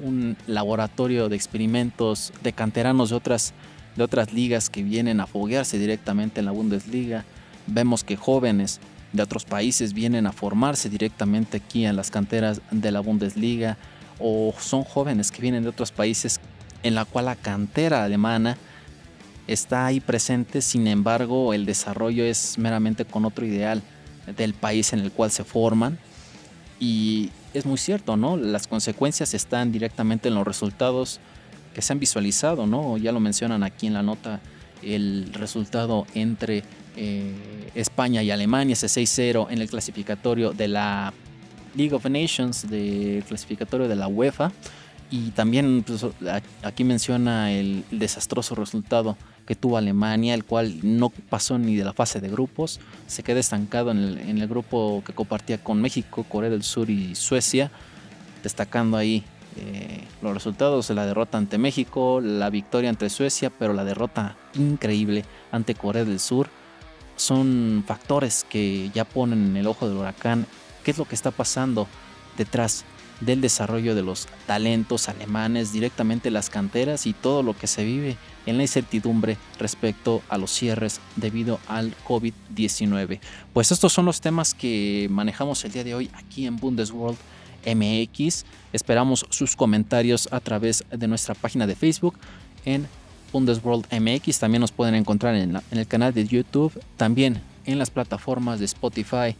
un 0.00 0.36
laboratorio 0.46 1.28
de 1.28 1.34
experimentos 1.34 2.32
de 2.44 2.52
canteranos 2.52 3.10
de 3.10 3.16
otras, 3.16 3.52
de 3.96 4.04
otras 4.04 4.32
ligas 4.32 4.70
que 4.70 4.82
vienen 4.82 5.20
a 5.20 5.26
foguearse 5.26 5.78
directamente 5.78 6.40
en 6.40 6.46
la 6.46 6.52
Bundesliga. 6.52 7.24
Vemos 7.66 8.04
que 8.04 8.16
jóvenes 8.16 8.80
de 9.12 9.22
otros 9.22 9.44
países 9.44 9.92
vienen 9.92 10.26
a 10.26 10.32
formarse 10.32 10.90
directamente 10.90 11.58
aquí 11.58 11.86
en 11.86 11.96
las 11.96 12.10
canteras 12.10 12.60
de 12.70 12.90
la 12.90 13.00
Bundesliga 13.00 13.76
o 14.18 14.52
son 14.58 14.82
jóvenes 14.82 15.30
que 15.30 15.42
vienen 15.42 15.62
de 15.62 15.68
otros 15.68 15.92
países 15.92 16.40
en 16.82 16.94
la 16.94 17.04
cual 17.04 17.26
la 17.26 17.36
cantera 17.36 18.04
alemana 18.04 18.56
está 19.46 19.86
ahí 19.86 20.00
presente, 20.00 20.62
sin 20.62 20.86
embargo 20.86 21.54
el 21.54 21.64
desarrollo 21.64 22.24
es 22.24 22.58
meramente 22.58 23.04
con 23.04 23.24
otro 23.24 23.46
ideal 23.46 23.82
del 24.36 24.54
país 24.54 24.92
en 24.92 25.00
el 25.00 25.12
cual 25.12 25.30
se 25.30 25.44
forman 25.44 25.98
y 26.80 27.30
es 27.52 27.66
muy 27.66 27.78
cierto, 27.78 28.16
¿no? 28.16 28.36
Las 28.36 28.66
consecuencias 28.66 29.32
están 29.32 29.70
directamente 29.70 30.28
en 30.28 30.34
los 30.34 30.46
resultados 30.46 31.20
que 31.74 31.82
se 31.82 31.92
han 31.92 31.98
visualizado, 31.98 32.66
¿no? 32.66 32.96
Ya 32.96 33.12
lo 33.12 33.20
mencionan 33.20 33.62
aquí 33.62 33.86
en 33.86 33.94
la 33.94 34.02
nota 34.02 34.40
el 34.82 35.32
resultado 35.32 36.06
entre 36.14 36.62
eh, 36.96 37.34
España 37.74 38.22
y 38.22 38.30
Alemania, 38.30 38.74
ese 38.74 38.86
6-0 38.86 39.48
en 39.50 39.60
el 39.60 39.68
clasificatorio 39.68 40.52
de 40.52 40.68
la 40.68 41.12
League 41.74 41.94
of 41.94 42.06
Nations, 42.06 42.68
del 42.70 43.24
clasificatorio 43.24 43.88
de 43.88 43.96
la 43.96 44.08
UEFA. 44.08 44.52
Y 45.10 45.30
también 45.30 45.84
pues, 45.86 46.06
aquí 46.62 46.82
menciona 46.84 47.52
el, 47.52 47.84
desastroso 47.90 48.54
resultado 48.54 49.16
que 49.46 49.54
tuvo 49.54 49.76
Alemania, 49.76 50.34
el 50.34 50.44
cual 50.44 50.78
no 50.82 51.10
pasó 51.10 51.58
ni 51.58 51.76
de 51.76 51.84
la 51.84 51.92
fase 51.92 52.20
de 52.20 52.28
grupos, 52.28 52.80
se 53.06 53.22
queda 53.22 53.40
estancado 53.40 53.90
en 53.90 53.98
el, 53.98 54.18
en 54.18 54.38
el 54.38 54.48
grupo 54.48 55.02
que 55.04 55.12
compartía 55.12 55.62
con 55.62 55.80
México, 55.82 56.24
Corea 56.28 56.48
del 56.48 56.62
Sur 56.62 56.88
y 56.88 57.14
Suecia, 57.14 57.70
destacando 58.42 58.96
ahí 58.96 59.22
eh, 59.56 60.04
los 60.22 60.34
resultados 60.34 60.88
de 60.88 60.94
la 60.94 61.06
derrota 61.06 61.38
ante 61.38 61.58
México, 61.58 62.20
la 62.20 62.50
victoria 62.50 62.90
ante 62.90 63.10
Suecia, 63.10 63.50
pero 63.50 63.72
la 63.72 63.84
derrota 63.84 64.36
increíble 64.54 65.24
ante 65.52 65.74
Corea 65.74 66.04
del 66.04 66.20
Sur 66.20 66.48
son 67.16 67.84
factores 67.86 68.44
que 68.48 68.90
ya 68.92 69.04
ponen 69.04 69.46
en 69.46 69.56
el 69.56 69.66
ojo 69.66 69.88
del 69.88 69.98
huracán 69.98 70.46
qué 70.82 70.90
es 70.90 70.98
lo 70.98 71.04
que 71.04 71.14
está 71.14 71.30
pasando 71.30 71.86
detrás 72.36 72.84
del 73.20 73.40
desarrollo 73.40 73.94
de 73.94 74.02
los 74.02 74.28
talentos 74.46 75.08
alemanes, 75.08 75.72
directamente 75.72 76.30
las 76.30 76.50
canteras 76.50 77.06
y 77.06 77.12
todo 77.12 77.42
lo 77.42 77.56
que 77.56 77.66
se 77.66 77.84
vive 77.84 78.16
en 78.46 78.56
la 78.56 78.64
incertidumbre 78.64 79.36
respecto 79.58 80.22
a 80.28 80.36
los 80.36 80.50
cierres 80.50 81.00
debido 81.16 81.58
al 81.68 81.94
COVID-19. 82.06 83.20
Pues 83.52 83.72
estos 83.72 83.92
son 83.92 84.04
los 84.04 84.20
temas 84.20 84.52
que 84.54 85.08
manejamos 85.10 85.64
el 85.64 85.72
día 85.72 85.84
de 85.84 85.94
hoy 85.94 86.10
aquí 86.14 86.46
en 86.46 86.56
Bundesworld 86.56 87.16
MX. 87.66 88.44
Esperamos 88.72 89.26
sus 89.30 89.56
comentarios 89.56 90.28
a 90.30 90.40
través 90.40 90.84
de 90.90 91.06
nuestra 91.06 91.34
página 91.34 91.66
de 91.66 91.74
Facebook 91.74 92.18
en 92.64 92.86
Bundesworld 93.32 93.86
MX. 93.92 94.38
También 94.38 94.60
nos 94.60 94.72
pueden 94.72 94.94
encontrar 94.94 95.34
en, 95.34 95.60
el 95.70 95.86
canal 95.86 96.14
de 96.14 96.26
YouTube, 96.26 96.80
también 96.96 97.40
en 97.66 97.78
las 97.78 97.90
plataformas 97.90 98.58
de 98.58 98.66
Spotify, 98.66 99.36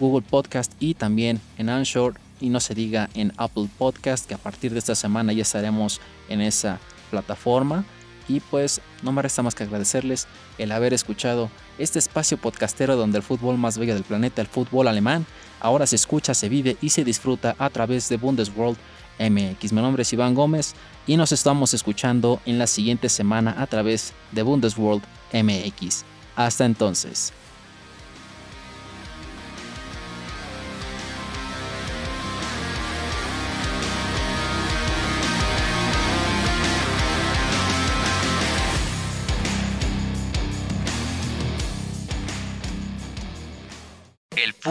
Google 0.00 0.26
Podcast 0.28 0.72
y 0.80 0.94
también 0.94 1.40
en 1.58 1.68
Anchor 1.68 2.14
y 2.40 2.48
no 2.50 2.60
se 2.60 2.74
diga 2.74 3.08
en 3.14 3.32
Apple 3.36 3.68
Podcast 3.78 4.26
que 4.26 4.34
a 4.34 4.38
partir 4.38 4.72
de 4.72 4.78
esta 4.78 4.94
semana 4.94 5.32
ya 5.32 5.42
estaremos 5.42 6.00
en 6.28 6.40
esa 6.40 6.78
plataforma 7.10 7.84
y 8.28 8.40
pues 8.40 8.80
no 9.02 9.12
me 9.12 9.22
resta 9.22 9.42
más 9.42 9.54
que 9.54 9.64
agradecerles 9.64 10.26
el 10.58 10.72
haber 10.72 10.94
escuchado 10.94 11.50
este 11.78 11.98
espacio 11.98 12.38
podcastero 12.38 12.96
donde 12.96 13.18
el 13.18 13.24
fútbol 13.24 13.58
más 13.58 13.78
bello 13.78 13.94
del 13.94 14.04
planeta, 14.04 14.42
el 14.42 14.48
fútbol 14.48 14.88
alemán, 14.88 15.26
ahora 15.60 15.86
se 15.86 15.96
escucha, 15.96 16.34
se 16.34 16.48
vive 16.48 16.76
y 16.80 16.90
se 16.90 17.04
disfruta 17.04 17.54
a 17.58 17.70
través 17.70 18.08
de 18.08 18.16
Bundesworld 18.16 18.78
MX. 19.18 19.72
Mi 19.72 19.80
nombre 19.80 20.02
es 20.02 20.12
Iván 20.12 20.34
Gómez 20.34 20.74
y 21.06 21.16
nos 21.16 21.32
estamos 21.32 21.74
escuchando 21.74 22.40
en 22.46 22.58
la 22.58 22.66
siguiente 22.66 23.08
semana 23.08 23.54
a 23.58 23.66
través 23.66 24.12
de 24.32 24.42
Bundesworld 24.42 25.02
MX. 25.32 26.04
Hasta 26.36 26.64
entonces. 26.64 27.32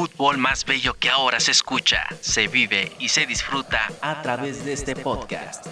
Fútbol 0.05 0.37
más 0.37 0.65
bello 0.65 0.93
que 0.93 1.09
ahora 1.09 1.39
se 1.39 1.49
escucha, 1.51 2.05
se 2.21 2.47
vive 2.47 2.91
y 2.99 3.09
se 3.09 3.25
disfruta 3.25 3.87
a 4.01 4.21
través 4.21 4.63
de 4.63 4.73
este 4.73 4.95
podcast. 4.95 5.65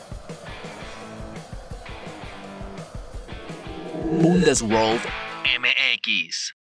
Bundesworld 4.19 5.01
MX 5.59 6.62